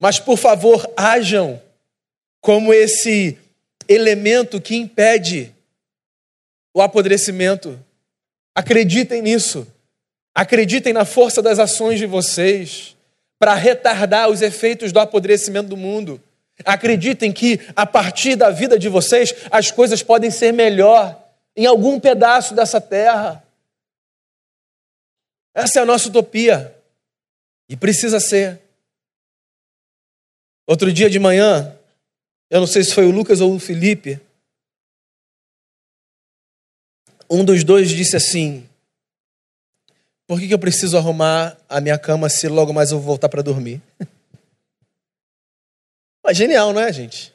Mas, 0.00 0.20
por 0.20 0.36
favor, 0.36 0.88
hajam 0.96 1.60
como 2.40 2.72
esse 2.72 3.36
elemento 3.88 4.60
que 4.60 4.76
impede 4.76 5.52
o 6.74 6.82
apodrecimento. 6.82 7.78
Acreditem 8.54 9.22
nisso. 9.22 9.66
Acreditem 10.34 10.92
na 10.92 11.04
força 11.04 11.42
das 11.42 11.58
ações 11.58 11.98
de 11.98 12.06
vocês 12.06 12.96
para 13.38 13.54
retardar 13.54 14.28
os 14.28 14.42
efeitos 14.42 14.92
do 14.92 15.00
apodrecimento 15.00 15.68
do 15.68 15.76
mundo. 15.76 16.20
Acreditem 16.64 17.32
que 17.32 17.60
a 17.74 17.86
partir 17.86 18.36
da 18.36 18.50
vida 18.50 18.78
de 18.78 18.88
vocês 18.88 19.34
as 19.50 19.70
coisas 19.70 20.02
podem 20.02 20.30
ser 20.30 20.52
melhor 20.52 21.27
em 21.58 21.66
algum 21.66 21.98
pedaço 21.98 22.54
dessa 22.54 22.80
terra. 22.80 23.44
Essa 25.52 25.80
é 25.80 25.82
a 25.82 25.84
nossa 25.84 26.08
utopia 26.08 26.72
e 27.68 27.76
precisa 27.76 28.20
ser. 28.20 28.62
Outro 30.68 30.92
dia 30.92 31.10
de 31.10 31.18
manhã, 31.18 31.76
eu 32.48 32.60
não 32.60 32.66
sei 32.66 32.84
se 32.84 32.94
foi 32.94 33.06
o 33.06 33.10
Lucas 33.10 33.40
ou 33.40 33.52
o 33.52 33.58
Felipe, 33.58 34.20
um 37.28 37.44
dos 37.44 37.64
dois 37.64 37.90
disse 37.90 38.14
assim: 38.14 38.68
por 40.28 40.38
que, 40.38 40.54
eu 40.54 40.60
preciso 40.60 40.96
arrumar 40.96 41.58
a 41.68 41.80
minha 41.80 41.98
cama 41.98 42.28
se 42.28 42.46
logo 42.46 42.72
mais 42.72 42.92
eu 42.92 42.98
vou 42.98 43.06
voltar 43.06 43.28
para 43.28 43.42
dormir? 43.42 43.82
Mas 46.24 46.36
genial, 46.36 46.72
não 46.72 46.80
é, 46.80 46.92
gente? 46.92 47.34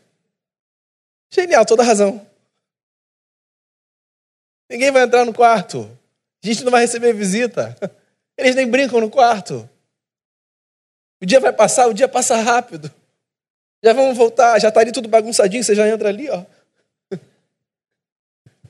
Genial, 1.29 1.65
toda 1.65 1.83
razão. 1.83 2.25
Ninguém 4.73 4.89
vai 4.89 5.03
entrar 5.03 5.23
no 5.23 5.31
quarto. 5.31 5.88
A 6.43 6.47
gente 6.47 6.63
não 6.63 6.71
vai 6.71 6.81
receber 6.81 7.13
visita. 7.13 7.77
Eles 8.36 8.55
nem 8.55 8.67
brincam 8.67 8.99
no 8.99 9.07
quarto. 9.07 9.69
O 11.21 11.27
dia 11.27 11.39
vai 11.39 11.53
passar, 11.53 11.86
o 11.86 11.93
dia 11.93 12.07
passa 12.07 12.36
rápido. 12.38 12.91
Já 13.83 13.93
vamos 13.93 14.17
voltar, 14.17 14.59
já 14.59 14.69
está 14.69 14.79
ali 14.79 14.91
tudo 14.91 15.07
bagunçadinho, 15.07 15.63
você 15.63 15.75
já 15.75 15.88
entra 15.88 16.09
ali, 16.09 16.27
ó. 16.27 16.43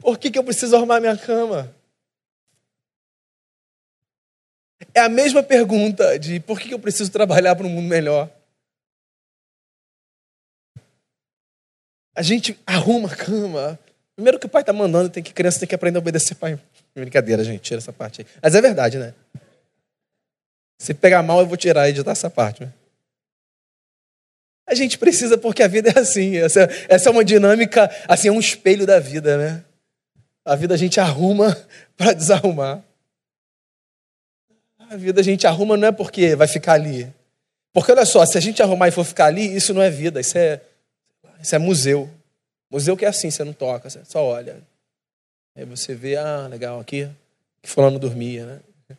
Por 0.01 0.17
que, 0.19 0.29
que 0.29 0.37
eu 0.37 0.43
preciso 0.43 0.75
arrumar 0.75 0.99
minha 0.99 1.17
cama? 1.17 1.73
É 4.93 4.99
a 4.99 5.07
mesma 5.07 5.41
pergunta 5.41 6.19
de 6.19 6.41
por 6.41 6.59
que 6.59 6.73
eu 6.73 6.79
preciso 6.79 7.09
trabalhar 7.09 7.55
para 7.55 7.65
um 7.65 7.69
mundo 7.69 7.87
melhor. 7.87 8.29
A 12.13 12.21
gente 12.21 12.59
arruma 12.67 13.07
a 13.07 13.15
cama. 13.15 13.79
Primeiro 14.15 14.39
que 14.39 14.45
o 14.45 14.49
pai 14.49 14.61
está 14.61 14.71
mandando, 14.71 15.09
tem 15.09 15.23
que 15.23 15.33
criança 15.33 15.59
tem 15.59 15.67
que 15.67 15.75
aprender 15.75 15.97
a 15.97 16.01
obedecer 16.01 16.35
pai. 16.35 16.59
Brincadeira, 16.95 17.43
gente, 17.43 17.61
tira 17.61 17.79
essa 17.79 17.91
parte 17.91 18.21
aí. 18.21 18.27
Mas 18.41 18.53
é 18.53 18.61
verdade, 18.61 18.97
né? 18.97 19.13
Se 20.77 20.93
pegar 20.93 21.23
mal, 21.23 21.39
eu 21.39 21.47
vou 21.47 21.57
tirar 21.57 21.87
e 21.87 21.91
editar 21.91 22.11
essa 22.11 22.29
parte. 22.29 22.63
Né? 22.63 22.71
A 24.67 24.75
gente 24.75 24.97
precisa 24.97 25.37
porque 25.37 25.63
a 25.63 25.67
vida 25.67 25.91
é 25.95 25.99
assim. 25.99 26.37
Essa, 26.37 26.69
essa 26.87 27.09
é 27.09 27.11
uma 27.11 27.25
dinâmica, 27.25 27.89
assim, 28.07 28.27
é 28.27 28.31
um 28.31 28.39
espelho 28.39 28.85
da 28.85 28.99
vida, 28.99 29.37
né? 29.37 29.63
A 30.45 30.55
vida 30.55 30.73
a 30.73 30.77
gente 30.77 30.99
arruma 30.99 31.57
para 31.97 32.13
desarrumar. 32.13 32.83
A 34.89 34.95
vida 34.95 35.21
a 35.21 35.23
gente 35.23 35.47
arruma 35.47 35.75
não 35.75 35.87
é 35.87 35.91
porque 35.91 36.35
vai 36.35 36.47
ficar 36.47 36.73
ali. 36.73 37.11
Porque 37.73 37.91
olha 37.91 38.05
só, 38.05 38.23
se 38.25 38.37
a 38.37 38.41
gente 38.41 38.61
arrumar 38.61 38.89
e 38.89 38.91
for 38.91 39.03
ficar 39.03 39.25
ali, 39.25 39.55
isso 39.55 39.73
não 39.73 39.81
é 39.81 39.89
vida, 39.89 40.19
isso 40.19 40.37
é, 40.37 40.61
isso 41.41 41.55
é 41.55 41.57
museu. 41.57 42.09
Museu 42.73 42.97
que 42.97 43.05
é 43.05 43.07
assim, 43.07 43.29
você 43.29 43.43
não 43.43 43.53
toca, 43.53 43.87
você 43.87 44.03
só 44.03 44.25
olha. 44.25 44.59
Aí 45.55 45.63
você 45.63 45.93
vê, 45.93 46.15
ah, 46.15 46.47
legal, 46.47 46.79
aqui, 46.79 47.07
que 47.61 47.69
fulano 47.69 47.99
dormia, 47.99 48.47
né? 48.47 48.97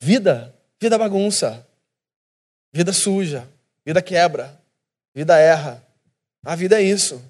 Vida, 0.00 0.52
vida 0.80 0.98
bagunça, 0.98 1.64
vida 2.72 2.92
suja, 2.92 3.48
vida 3.86 4.02
quebra, 4.02 4.60
vida 5.14 5.38
erra. 5.38 5.80
A 6.44 6.56
vida 6.56 6.80
é 6.80 6.82
isso. 6.82 7.22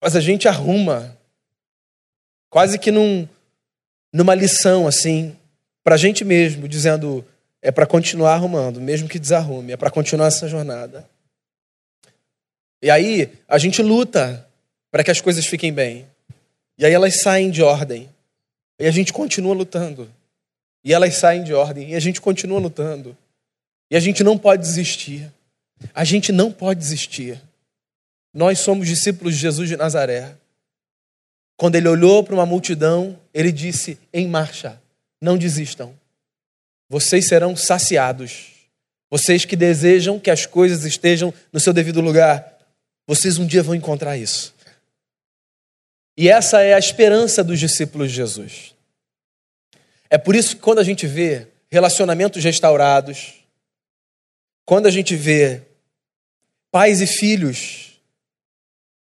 Mas 0.00 0.14
a 0.14 0.20
gente 0.20 0.46
arruma, 0.46 1.18
quase 2.48 2.78
que 2.78 2.92
num, 2.92 3.26
numa 4.12 4.36
lição 4.36 4.86
assim, 4.86 5.36
para 5.82 5.96
a 5.96 5.98
gente 5.98 6.24
mesmo, 6.24 6.68
dizendo: 6.68 7.26
é 7.60 7.72
para 7.72 7.88
continuar 7.88 8.34
arrumando, 8.34 8.80
mesmo 8.80 9.08
que 9.08 9.18
desarrume, 9.18 9.72
é 9.72 9.76
para 9.76 9.90
continuar 9.90 10.28
essa 10.28 10.46
jornada. 10.46 11.10
E 12.82 12.90
aí 12.90 13.32
a 13.48 13.58
gente 13.58 13.82
luta 13.82 14.46
para 14.90 15.02
que 15.04 15.10
as 15.10 15.20
coisas 15.20 15.46
fiquem 15.46 15.72
bem. 15.72 16.06
E 16.76 16.86
aí 16.86 16.92
elas 16.92 17.20
saem 17.20 17.50
de 17.50 17.62
ordem. 17.62 18.08
E 18.78 18.86
a 18.86 18.90
gente 18.90 19.12
continua 19.12 19.54
lutando. 19.54 20.10
E 20.84 20.94
elas 20.94 21.16
saem 21.16 21.42
de 21.42 21.52
ordem. 21.52 21.90
E 21.90 21.94
a 21.94 22.00
gente 22.00 22.20
continua 22.20 22.60
lutando. 22.60 23.16
E 23.90 23.96
a 23.96 24.00
gente 24.00 24.22
não 24.22 24.38
pode 24.38 24.62
desistir. 24.62 25.30
A 25.94 26.04
gente 26.04 26.30
não 26.30 26.52
pode 26.52 26.80
desistir. 26.80 27.40
Nós 28.32 28.60
somos 28.60 28.86
discípulos 28.86 29.34
de 29.34 29.40
Jesus 29.40 29.68
de 29.68 29.76
Nazaré. 29.76 30.34
Quando 31.56 31.74
ele 31.74 31.88
olhou 31.88 32.22
para 32.22 32.34
uma 32.34 32.46
multidão, 32.46 33.18
ele 33.34 33.50
disse: 33.50 33.98
em 34.12 34.28
marcha, 34.28 34.80
não 35.20 35.36
desistam. 35.36 35.92
Vocês 36.88 37.26
serão 37.26 37.56
saciados. 37.56 38.52
Vocês 39.10 39.44
que 39.44 39.56
desejam 39.56 40.20
que 40.20 40.30
as 40.30 40.46
coisas 40.46 40.84
estejam 40.84 41.32
no 41.52 41.58
seu 41.58 41.72
devido 41.72 42.00
lugar, 42.00 42.57
vocês 43.08 43.38
um 43.38 43.46
dia 43.46 43.62
vão 43.62 43.74
encontrar 43.74 44.18
isso. 44.18 44.54
E 46.14 46.28
essa 46.28 46.60
é 46.60 46.74
a 46.74 46.78
esperança 46.78 47.42
dos 47.42 47.58
discípulos 47.58 48.10
de 48.10 48.16
Jesus. 48.16 48.74
É 50.10 50.18
por 50.18 50.36
isso 50.36 50.56
que 50.56 50.60
quando 50.60 50.78
a 50.78 50.84
gente 50.84 51.06
vê 51.06 51.48
relacionamentos 51.70 52.44
restaurados, 52.44 53.42
quando 54.66 54.86
a 54.86 54.90
gente 54.90 55.16
vê 55.16 55.62
pais 56.70 57.00
e 57.00 57.06
filhos 57.06 57.98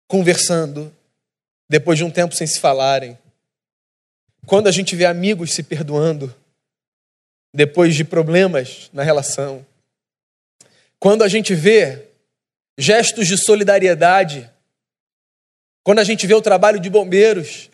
conversando 0.07 0.95
depois 1.69 1.99
de 1.99 2.05
um 2.05 2.11
tempo 2.11 2.33
sem 2.33 2.47
se 2.47 2.61
falarem, 2.61 3.19
quando 4.47 4.69
a 4.69 4.73
gente 4.73 4.95
vê 4.95 5.05
amigos 5.05 5.53
se 5.53 5.65
perdoando 5.65 6.33
depois 7.53 7.97
de 7.97 8.05
problemas 8.05 8.89
na 8.93 9.03
relação, 9.03 9.67
quando 11.01 11.25
a 11.25 11.29
gente 11.29 11.57
vê 11.57 12.06
gestos 12.77 13.27
de 13.27 13.37
solidariedade. 13.37 14.51
Quando 15.83 16.01
a 16.01 16.05
gente 16.05 16.27
vê 16.27 16.35
o 16.35 16.43
trabalho 16.43 16.81
de 16.81 16.91
bombeiros, 16.91 17.71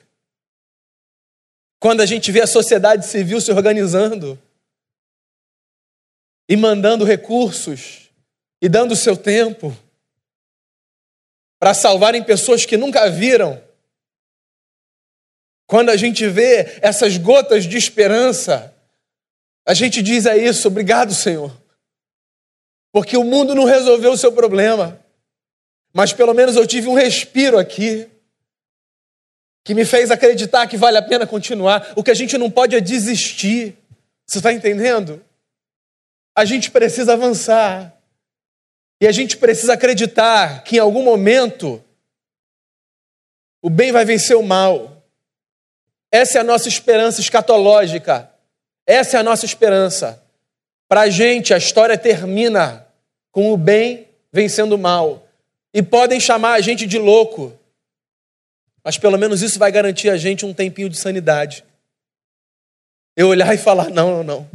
quando 1.80 2.00
a 2.00 2.06
gente 2.06 2.30
vê 2.30 2.40
a 2.40 2.46
sociedade 2.46 3.06
civil 3.06 3.40
se 3.40 3.50
organizando. 3.50 4.40
E 6.48 6.56
mandando 6.56 7.04
recursos. 7.04 8.10
E 8.60 8.68
dando 8.68 8.94
seu 8.94 9.16
tempo. 9.16 9.76
Para 11.58 11.74
salvarem 11.74 12.22
pessoas 12.22 12.66
que 12.66 12.76
nunca 12.76 13.10
viram, 13.10 13.62
quando 15.66 15.90
a 15.90 15.96
gente 15.96 16.28
vê 16.28 16.78
essas 16.82 17.16
gotas 17.16 17.64
de 17.64 17.76
esperança, 17.76 18.74
a 19.66 19.72
gente 19.72 20.02
diz 20.02 20.26
a 20.26 20.36
isso, 20.36 20.68
obrigado, 20.68 21.14
Senhor. 21.14 21.61
Porque 22.92 23.16
o 23.16 23.24
mundo 23.24 23.54
não 23.54 23.64
resolveu 23.64 24.12
o 24.12 24.18
seu 24.18 24.32
problema 24.32 25.02
mas 25.92 26.12
pelo 26.12 26.32
menos 26.32 26.56
eu 26.56 26.66
tive 26.66 26.88
um 26.88 26.94
respiro 26.94 27.58
aqui 27.58 28.08
que 29.64 29.74
me 29.74 29.84
fez 29.84 30.10
acreditar 30.10 30.66
que 30.66 30.76
vale 30.76 30.96
a 30.96 31.02
pena 31.02 31.26
continuar. 31.26 31.92
O 31.94 32.02
que 32.02 32.10
a 32.10 32.14
gente 32.14 32.38
não 32.38 32.50
pode 32.50 32.74
é 32.74 32.80
desistir. 32.80 33.76
Você 34.26 34.38
está 34.38 34.52
entendendo? 34.52 35.22
A 36.34 36.44
gente 36.44 36.70
precisa 36.70 37.12
avançar. 37.12 37.96
E 39.00 39.06
a 39.06 39.12
gente 39.12 39.36
precisa 39.36 39.74
acreditar 39.74 40.64
que 40.64 40.76
em 40.76 40.78
algum 40.78 41.02
momento 41.02 41.82
o 43.60 43.68
bem 43.68 43.92
vai 43.92 44.04
vencer 44.04 44.36
o 44.36 44.42
mal. 44.42 45.04
Essa 46.10 46.38
é 46.38 46.40
a 46.40 46.44
nossa 46.44 46.68
esperança 46.68 47.20
escatológica. 47.20 48.30
Essa 48.86 49.18
é 49.18 49.20
a 49.20 49.24
nossa 49.24 49.44
esperança. 49.44 50.22
Para 50.88 51.02
a 51.02 51.10
gente, 51.10 51.54
a 51.54 51.58
história 51.58 51.96
termina 51.96 52.81
com 53.32 53.52
o 53.52 53.56
bem 53.56 54.06
vencendo 54.30 54.74
o 54.74 54.78
mal. 54.78 55.26
E 55.74 55.82
podem 55.82 56.20
chamar 56.20 56.52
a 56.52 56.60
gente 56.60 56.86
de 56.86 56.98
louco, 56.98 57.58
mas 58.84 58.98
pelo 58.98 59.18
menos 59.18 59.42
isso 59.42 59.58
vai 59.58 59.72
garantir 59.72 60.10
a 60.10 60.16
gente 60.16 60.44
um 60.44 60.52
tempinho 60.52 60.90
de 60.90 60.98
sanidade. 60.98 61.64
Eu 63.16 63.28
olhar 63.28 63.52
e 63.56 63.58
falar: 63.58 63.88
não, 63.90 64.18
não, 64.18 64.22
não. 64.22 64.50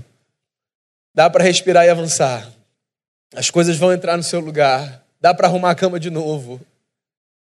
Dá 1.13 1.30
para 1.30 1.43
respirar 1.43 1.86
e 1.86 1.89
avançar. 1.89 2.49
As 3.34 3.49
coisas 3.49 3.75
vão 3.78 3.91
entrar 3.91 4.15
no 4.15 4.23
seu 4.23 4.39
lugar. 4.39 5.03
Dá 5.19 5.34
para 5.34 5.47
arrumar 5.47 5.71
a 5.71 5.75
cama 5.75 5.99
de 5.99 6.11
novo. 6.11 6.61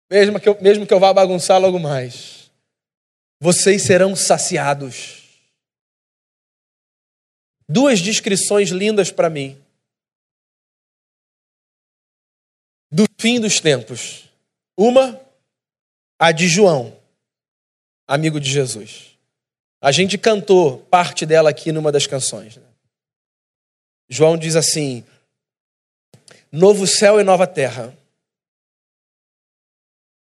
Mesmo 0.10 0.40
que, 0.40 0.48
eu, 0.48 0.58
mesmo 0.62 0.86
que 0.86 0.94
eu 0.94 1.00
vá 1.00 1.12
bagunçar 1.12 1.60
logo 1.60 1.80
mais. 1.80 2.52
Vocês 3.42 3.82
serão 3.82 4.16
saciados. 4.16 5.24
Duas 7.68 8.00
descrições 8.00 8.70
lindas 8.70 9.12
para 9.12 9.30
mim 9.30 9.58
do 12.92 13.06
fim 13.18 13.40
dos 13.40 13.60
tempos. 13.60 14.30
Uma, 14.78 15.20
a 16.20 16.32
de 16.32 16.48
João, 16.48 16.98
amigo 18.08 18.40
de 18.40 18.50
Jesus. 18.50 19.18
A 19.82 19.92
gente 19.92 20.18
cantou 20.18 20.80
parte 20.86 21.26
dela 21.26 21.50
aqui 21.50 21.72
numa 21.72 21.92
das 21.92 22.08
canções. 22.08 22.58
Né? 22.58 22.64
João 24.10 24.38
diz 24.38 24.56
assim: 24.56 25.06
Novo 26.52 26.88
céu 26.88 27.20
e 27.20 27.24
nova 27.24 27.46
terra. 27.46 27.96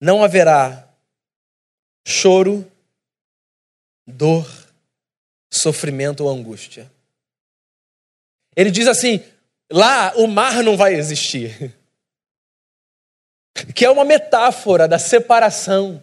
Não 0.01 0.25
haverá 0.25 0.89
choro, 2.07 2.71
dor, 4.07 4.47
sofrimento 5.51 6.25
ou 6.25 6.31
angústia. 6.31 6.91
Ele 8.57 8.71
diz 8.71 8.87
assim: 8.87 9.25
lá 9.71 10.15
o 10.17 10.27
mar 10.27 10.63
não 10.63 10.77
vai 10.77 10.95
existir 10.95 11.75
que 13.75 13.85
é 13.85 13.91
uma 13.91 14.05
metáfora 14.05 14.87
da 14.87 14.99
separação. 14.99 16.03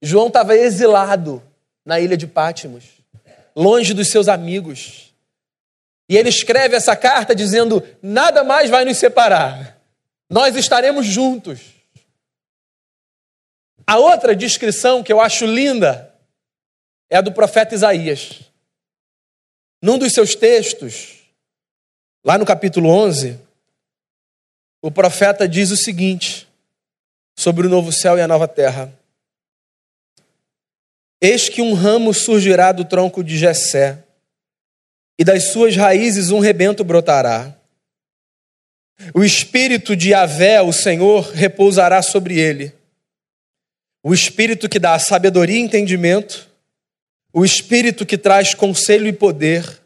João 0.00 0.28
estava 0.28 0.56
exilado 0.56 1.42
na 1.84 2.00
ilha 2.00 2.16
de 2.16 2.26
Pátimos, 2.26 2.84
longe 3.54 3.94
dos 3.94 4.08
seus 4.08 4.28
amigos. 4.28 5.12
E 6.08 6.16
ele 6.16 6.28
escreve 6.28 6.76
essa 6.76 6.96
carta 6.96 7.34
dizendo: 7.34 7.82
nada 8.02 8.44
mais 8.44 8.68
vai 8.68 8.84
nos 8.84 8.98
separar, 8.98 9.78
nós 10.28 10.56
estaremos 10.56 11.06
juntos. 11.06 11.60
A 13.86 13.98
outra 13.98 14.34
descrição 14.34 15.02
que 15.02 15.12
eu 15.12 15.20
acho 15.20 15.44
linda 15.44 16.14
é 17.10 17.16
a 17.16 17.20
do 17.20 17.32
profeta 17.32 17.74
Isaías. 17.74 18.40
Num 19.82 19.98
dos 19.98 20.12
seus 20.12 20.34
textos, 20.34 21.18
lá 22.24 22.38
no 22.38 22.46
capítulo 22.46 22.88
11, 22.88 23.38
o 24.80 24.90
profeta 24.90 25.48
diz 25.48 25.70
o 25.70 25.76
seguinte: 25.76 26.48
sobre 27.36 27.66
o 27.66 27.70
novo 27.70 27.92
céu 27.92 28.18
e 28.18 28.20
a 28.20 28.28
nova 28.28 28.46
terra. 28.46 28.92
Eis 31.20 31.48
que 31.48 31.62
um 31.62 31.72
ramo 31.72 32.12
surgirá 32.12 32.72
do 32.72 32.84
tronco 32.84 33.22
de 33.22 33.38
Jessé, 33.38 34.02
e 35.18 35.24
das 35.24 35.44
suas 35.44 35.76
raízes 35.76 36.30
um 36.30 36.40
rebento 36.40 36.82
brotará. 36.82 37.56
O 39.14 39.22
espírito 39.22 39.94
de 39.94 40.10
Yahvé, 40.10 40.60
o 40.60 40.72
Senhor, 40.72 41.30
repousará 41.32 42.02
sobre 42.02 42.38
ele. 42.38 42.72
O 44.02 44.12
espírito 44.12 44.68
que 44.68 44.78
dá 44.78 44.98
sabedoria 44.98 45.56
e 45.56 45.60
entendimento, 45.60 46.48
o 47.32 47.44
espírito 47.44 48.04
que 48.04 48.18
traz 48.18 48.54
conselho 48.54 49.06
e 49.06 49.12
poder, 49.12 49.80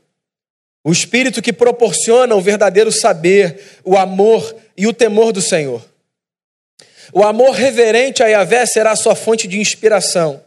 o 0.82 0.90
espírito 0.90 1.42
que 1.42 1.52
proporciona 1.52 2.34
o 2.34 2.40
verdadeiro 2.40 2.90
saber, 2.90 3.80
o 3.84 3.96
amor 3.96 4.56
e 4.76 4.86
o 4.86 4.92
temor 4.92 5.32
do 5.32 5.42
Senhor. 5.42 5.84
O 7.12 7.22
amor 7.22 7.52
reverente 7.52 8.22
a 8.22 8.26
Yahvé 8.26 8.66
será 8.66 8.96
sua 8.96 9.14
fonte 9.14 9.46
de 9.46 9.58
inspiração. 9.58 10.42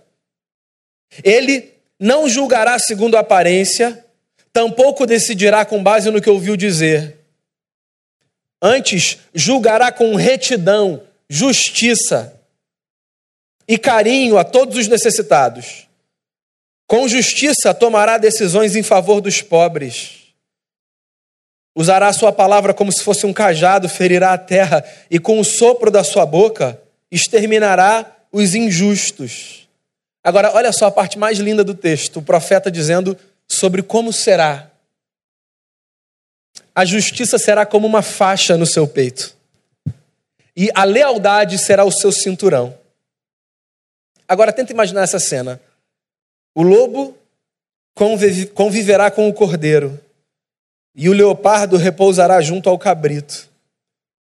Ele 1.24 1.74
não 2.00 2.30
julgará 2.30 2.78
segundo 2.78 3.16
a 3.16 3.22
aparência, 3.22 4.06
tampouco 4.52 5.06
decidirá 5.06 5.66
com 5.66 5.82
base 5.82 6.10
no 6.12 6.22
que 6.22 6.30
ouviu 6.30 6.56
dizer. 6.56 7.18
Antes, 8.62 9.18
julgará 9.34 9.92
com 9.92 10.16
retidão, 10.16 11.04
justiça 11.30 12.38
e 13.68 13.78
carinho 13.78 14.38
a 14.38 14.44
todos 14.44 14.78
os 14.78 14.88
necessitados. 14.88 15.88
Com 16.88 17.08
justiça 17.08 17.74
tomará 17.74 18.18
decisões 18.18 18.76
em 18.76 18.84
favor 18.84 19.22
dos 19.22 19.42
pobres 19.42 20.19
Usará 21.80 22.10
a 22.10 22.14
sua 22.14 22.34
palavra 22.34 22.74
como 22.74 22.92
se 22.92 23.02
fosse 23.02 23.26
um 23.26 23.32
cajado, 23.32 23.88
ferirá 23.88 24.34
a 24.34 24.38
terra, 24.38 24.84
e 25.10 25.18
com 25.18 25.40
o 25.40 25.46
sopro 25.46 25.90
da 25.90 26.04
sua 26.04 26.26
boca 26.26 26.78
exterminará 27.10 28.18
os 28.34 28.54
injustos. 28.54 29.66
Agora, 30.22 30.54
olha 30.54 30.74
só 30.74 30.88
a 30.88 30.92
parte 30.92 31.18
mais 31.18 31.38
linda 31.38 31.64
do 31.64 31.74
texto: 31.74 32.18
o 32.18 32.22
profeta 32.22 32.70
dizendo 32.70 33.18
sobre 33.48 33.82
como 33.82 34.12
será. 34.12 34.70
A 36.76 36.84
justiça 36.84 37.40
será 37.40 37.66
como 37.66 37.88
uma 37.88 38.02
faixa 38.02 38.58
no 38.58 38.66
seu 38.66 38.86
peito, 38.86 39.34
e 40.58 40.70
a 40.76 40.84
lealdade 40.84 41.58
será 41.58 41.86
o 41.86 41.92
seu 41.94 42.12
cinturão. 42.12 42.78
Agora, 44.28 44.52
tenta 44.52 44.74
imaginar 44.74 45.04
essa 45.04 45.18
cena: 45.18 45.62
o 46.54 46.62
lobo 46.62 47.18
conviverá 48.54 49.10
com 49.10 49.30
o 49.30 49.34
cordeiro, 49.34 49.98
e 50.96 51.10
o 51.10 51.14
leopardo 51.14 51.78
repousará 51.78 52.42
junto 52.42 52.70
ao 52.70 52.78
cabrito. 52.78 53.50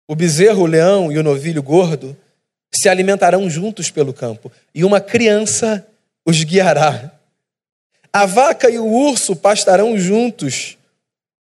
O 0.07 0.15
bezerro, 0.15 0.63
o 0.63 0.67
leão 0.67 1.11
e 1.11 1.17
o 1.17 1.23
novilho 1.23 1.63
gordo 1.63 2.15
se 2.73 2.89
alimentarão 2.89 3.49
juntos 3.49 3.91
pelo 3.91 4.13
campo, 4.13 4.51
e 4.73 4.83
uma 4.83 4.99
criança 4.99 5.85
os 6.25 6.43
guiará. 6.43 7.11
A 8.11 8.25
vaca 8.25 8.69
e 8.69 8.77
o 8.77 8.85
urso 8.85 9.35
pastarão 9.35 9.97
juntos, 9.97 10.77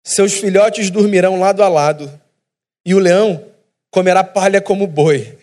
seus 0.02 0.34
filhotes 0.34 0.90
dormirão 0.90 1.38
lado 1.38 1.62
a 1.62 1.68
lado, 1.68 2.10
e 2.84 2.94
o 2.94 2.98
leão 2.98 3.44
comerá 3.90 4.24
palha 4.24 4.60
como 4.60 4.86
boi. 4.86 5.36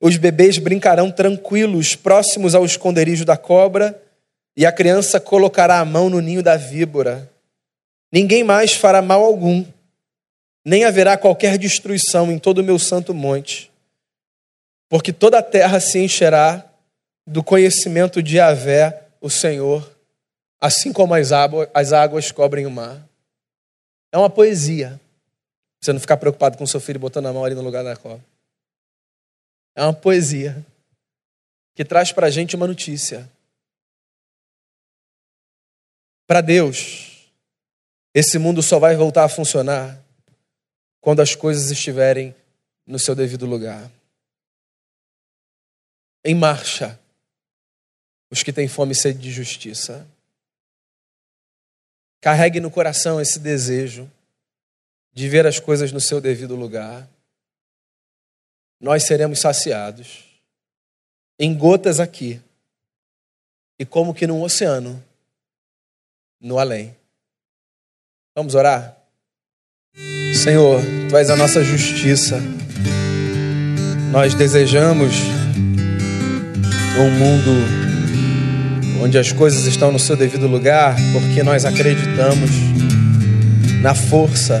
Os 0.00 0.16
bebês 0.16 0.58
brincarão 0.58 1.10
tranquilos, 1.10 1.96
próximos 1.96 2.54
ao 2.54 2.64
esconderijo 2.64 3.24
da 3.24 3.36
cobra, 3.36 4.00
e 4.56 4.66
a 4.66 4.72
criança 4.72 5.18
colocará 5.18 5.80
a 5.80 5.84
mão 5.84 6.10
no 6.10 6.20
ninho 6.20 6.42
da 6.42 6.56
víbora. 6.56 7.30
Ninguém 8.14 8.44
mais 8.44 8.74
fará 8.74 9.02
mal 9.02 9.24
algum, 9.24 9.66
nem 10.64 10.84
haverá 10.84 11.18
qualquer 11.18 11.58
destruição 11.58 12.30
em 12.30 12.38
todo 12.38 12.58
o 12.58 12.62
meu 12.62 12.78
santo 12.78 13.12
monte, 13.12 13.72
porque 14.88 15.12
toda 15.12 15.40
a 15.40 15.42
terra 15.42 15.80
se 15.80 15.98
encherá 15.98 16.64
do 17.26 17.42
conhecimento 17.42 18.22
de 18.22 18.36
Yahvé, 18.36 19.02
o 19.20 19.28
Senhor, 19.28 19.92
assim 20.60 20.92
como 20.92 21.12
as 21.12 21.32
águas, 21.32 21.68
as 21.74 21.92
águas 21.92 22.30
cobrem 22.30 22.66
o 22.66 22.70
mar. 22.70 23.04
É 24.12 24.16
uma 24.16 24.30
poesia. 24.30 25.00
Você 25.80 25.92
não 25.92 25.98
ficar 25.98 26.16
preocupado 26.16 26.56
com 26.56 26.64
seu 26.68 26.78
filho 26.78 27.00
botando 27.00 27.26
a 27.26 27.32
mão 27.32 27.44
ali 27.44 27.56
no 27.56 27.62
lugar 27.62 27.82
da 27.82 27.96
cobra. 27.96 28.24
É 29.74 29.82
uma 29.82 29.92
poesia 29.92 30.64
que 31.74 31.84
traz 31.84 32.12
para 32.12 32.28
a 32.28 32.30
gente 32.30 32.54
uma 32.54 32.68
notícia. 32.68 33.28
Para 36.28 36.40
Deus, 36.40 37.13
esse 38.14 38.38
mundo 38.38 38.62
só 38.62 38.78
vai 38.78 38.94
voltar 38.94 39.24
a 39.24 39.28
funcionar 39.28 40.00
quando 41.00 41.20
as 41.20 41.34
coisas 41.34 41.70
estiverem 41.70 42.34
no 42.86 42.98
seu 42.98 43.14
devido 43.14 43.44
lugar. 43.44 43.90
Em 46.24 46.34
marcha, 46.34 46.98
os 48.30 48.42
que 48.42 48.52
têm 48.52 48.68
fome 48.68 48.92
e 48.92 48.94
sede 48.94 49.18
de 49.18 49.30
justiça. 49.30 50.06
Carregue 52.20 52.60
no 52.60 52.70
coração 52.70 53.20
esse 53.20 53.38
desejo 53.38 54.10
de 55.12 55.28
ver 55.28 55.46
as 55.46 55.60
coisas 55.60 55.92
no 55.92 56.00
seu 56.00 56.20
devido 56.20 56.56
lugar. 56.56 57.08
Nós 58.80 59.04
seremos 59.04 59.40
saciados 59.40 60.24
em 61.38 61.56
gotas 61.56 62.00
aqui 62.00 62.40
e 63.78 63.84
como 63.84 64.14
que 64.14 64.26
num 64.26 64.42
oceano 64.42 65.02
no 66.40 66.58
além. 66.58 66.96
Vamos 68.36 68.56
orar? 68.56 68.96
Senhor, 70.34 70.82
tu 71.08 71.16
és 71.16 71.30
a 71.30 71.36
nossa 71.36 71.62
justiça. 71.62 72.42
Nós 74.10 74.34
desejamos 74.34 75.14
um 76.98 77.10
mundo 77.10 79.00
onde 79.00 79.16
as 79.18 79.30
coisas 79.30 79.66
estão 79.66 79.92
no 79.92 80.00
seu 80.00 80.16
devido 80.16 80.48
lugar, 80.48 80.96
porque 81.12 81.44
nós 81.44 81.64
acreditamos 81.64 82.50
na 83.80 83.94
força 83.94 84.60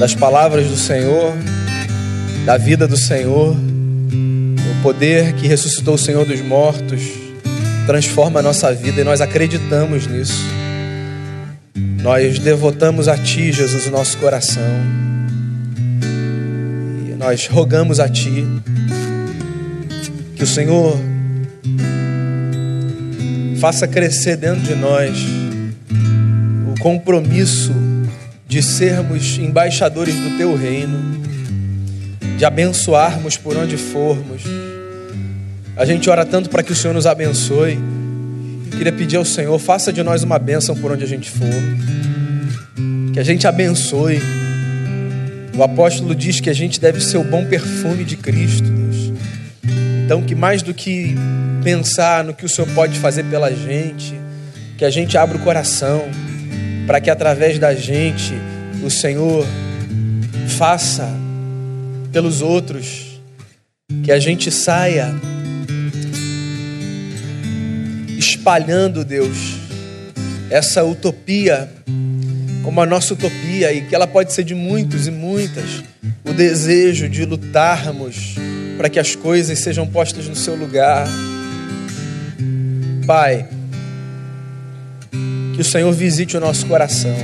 das 0.00 0.16
palavras 0.16 0.66
do 0.66 0.76
Senhor, 0.76 1.32
da 2.44 2.56
vida 2.56 2.88
do 2.88 2.96
Senhor, 2.96 3.54
o 3.54 4.82
poder 4.82 5.32
que 5.34 5.46
ressuscitou 5.46 5.94
o 5.94 5.98
Senhor 5.98 6.24
dos 6.24 6.40
mortos, 6.40 7.02
transforma 7.86 8.40
a 8.40 8.42
nossa 8.42 8.74
vida 8.74 9.00
e 9.00 9.04
nós 9.04 9.20
acreditamos 9.20 10.08
nisso. 10.08 10.58
Nós 12.02 12.38
devotamos 12.38 13.08
a 13.08 13.16
Ti, 13.16 13.52
Jesus, 13.52 13.86
o 13.86 13.90
nosso 13.90 14.18
coração. 14.18 14.62
E 17.06 17.14
nós 17.14 17.46
rogamos 17.46 18.00
a 18.00 18.08
Ti 18.08 18.44
que 20.36 20.44
o 20.44 20.46
Senhor 20.46 20.96
faça 23.60 23.88
crescer 23.88 24.36
dentro 24.36 24.62
de 24.62 24.74
nós 24.76 25.18
o 26.72 26.80
compromisso 26.80 27.72
de 28.46 28.62
sermos 28.62 29.36
embaixadores 29.36 30.14
do 30.14 30.38
teu 30.38 30.56
reino, 30.56 31.20
de 32.38 32.44
abençoarmos 32.44 33.36
por 33.36 33.56
onde 33.56 33.76
formos. 33.76 34.44
A 35.76 35.84
gente 35.84 36.08
ora 36.08 36.24
tanto 36.24 36.48
para 36.48 36.62
que 36.62 36.72
o 36.72 36.76
Senhor 36.76 36.94
nos 36.94 37.06
abençoe. 37.06 37.78
Queria 38.78 38.92
pedir 38.92 39.16
ao 39.16 39.24
Senhor, 39.24 39.58
faça 39.58 39.92
de 39.92 40.04
nós 40.04 40.22
uma 40.22 40.38
bênção 40.38 40.76
por 40.76 40.92
onde 40.92 41.02
a 41.02 41.06
gente 41.06 41.28
for. 41.28 41.48
Que 43.12 43.18
a 43.18 43.24
gente 43.24 43.44
abençoe. 43.44 44.20
O 45.56 45.64
apóstolo 45.64 46.14
diz 46.14 46.38
que 46.38 46.48
a 46.48 46.52
gente 46.52 46.80
deve 46.80 47.00
ser 47.00 47.18
o 47.18 47.24
bom 47.24 47.44
perfume 47.44 48.04
de 48.04 48.16
Cristo, 48.16 48.70
Deus. 48.70 49.12
Então, 50.04 50.22
que 50.22 50.36
mais 50.36 50.62
do 50.62 50.72
que 50.72 51.16
pensar 51.64 52.22
no 52.22 52.32
que 52.32 52.44
o 52.44 52.48
Senhor 52.48 52.70
pode 52.72 53.00
fazer 53.00 53.24
pela 53.24 53.52
gente, 53.52 54.14
que 54.76 54.84
a 54.84 54.90
gente 54.90 55.18
abra 55.18 55.36
o 55.36 55.40
coração 55.40 56.08
para 56.86 57.00
que 57.00 57.10
através 57.10 57.58
da 57.58 57.74
gente 57.74 58.32
o 58.84 58.88
Senhor 58.88 59.44
faça 60.56 61.12
pelos 62.12 62.42
outros, 62.42 63.20
que 64.04 64.12
a 64.12 64.20
gente 64.20 64.52
saia 64.52 65.12
espalhando, 68.48 69.04
Deus, 69.04 69.58
essa 70.48 70.82
utopia 70.82 71.68
como 72.62 72.80
a 72.80 72.86
nossa 72.86 73.12
utopia 73.12 73.70
e 73.74 73.82
que 73.82 73.94
ela 73.94 74.06
pode 74.06 74.32
ser 74.32 74.42
de 74.42 74.54
muitos 74.54 75.06
e 75.06 75.10
muitas, 75.10 75.84
o 76.24 76.32
desejo 76.32 77.10
de 77.10 77.26
lutarmos 77.26 78.36
para 78.78 78.88
que 78.88 78.98
as 78.98 79.14
coisas 79.14 79.58
sejam 79.58 79.86
postas 79.86 80.26
no 80.28 80.34
seu 80.34 80.54
lugar. 80.56 81.06
Pai, 83.06 83.46
que 85.54 85.60
o 85.60 85.64
Senhor 85.64 85.92
visite 85.92 86.34
o 86.34 86.40
nosso 86.40 86.64
coração. 86.64 87.16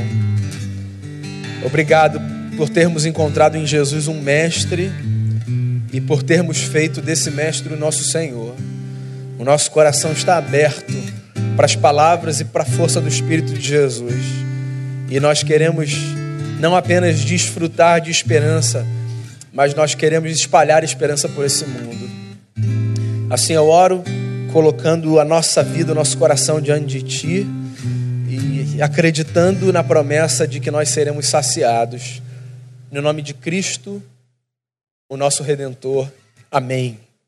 Obrigado 1.64 2.20
por 2.54 2.68
termos 2.68 3.06
encontrado 3.06 3.56
em 3.56 3.66
Jesus 3.66 4.08
um 4.08 4.20
mestre 4.20 4.92
e 5.90 6.02
por 6.02 6.22
termos 6.22 6.58
feito 6.58 7.00
desse 7.00 7.30
mestre 7.30 7.72
o 7.72 7.78
nosso 7.78 8.04
Senhor. 8.04 8.54
O 9.38 9.44
nosso 9.44 9.70
coração 9.70 10.12
está 10.12 10.36
aberto 10.36 10.92
para 11.56 11.66
as 11.66 11.76
palavras 11.76 12.40
e 12.40 12.44
para 12.44 12.62
a 12.62 12.66
força 12.66 13.00
do 13.00 13.08
Espírito 13.08 13.52
de 13.54 13.60
Jesus. 13.60 14.24
E 15.10 15.20
nós 15.20 15.42
queremos 15.42 15.92
não 16.60 16.74
apenas 16.74 17.20
desfrutar 17.20 18.00
de 18.00 18.10
esperança, 18.10 18.86
mas 19.52 19.74
nós 19.74 19.94
queremos 19.94 20.30
espalhar 20.30 20.82
esperança 20.82 21.28
por 21.28 21.44
esse 21.44 21.64
mundo. 21.64 22.10
Assim 23.30 23.52
eu 23.52 23.68
oro 23.68 24.02
colocando 24.52 25.18
a 25.18 25.24
nossa 25.24 25.62
vida, 25.62 25.92
o 25.92 25.94
nosso 25.94 26.16
coração 26.16 26.60
diante 26.60 26.86
de 26.86 27.02
Ti 27.02 27.46
e 28.28 28.80
acreditando 28.80 29.72
na 29.72 29.82
promessa 29.82 30.46
de 30.46 30.60
que 30.60 30.70
nós 30.70 30.88
seremos 30.88 31.26
saciados. 31.26 32.22
No 32.90 33.02
nome 33.02 33.22
de 33.22 33.34
Cristo, 33.34 34.02
o 35.08 35.16
nosso 35.16 35.42
Redentor. 35.42 36.08
Amém. 36.50 36.98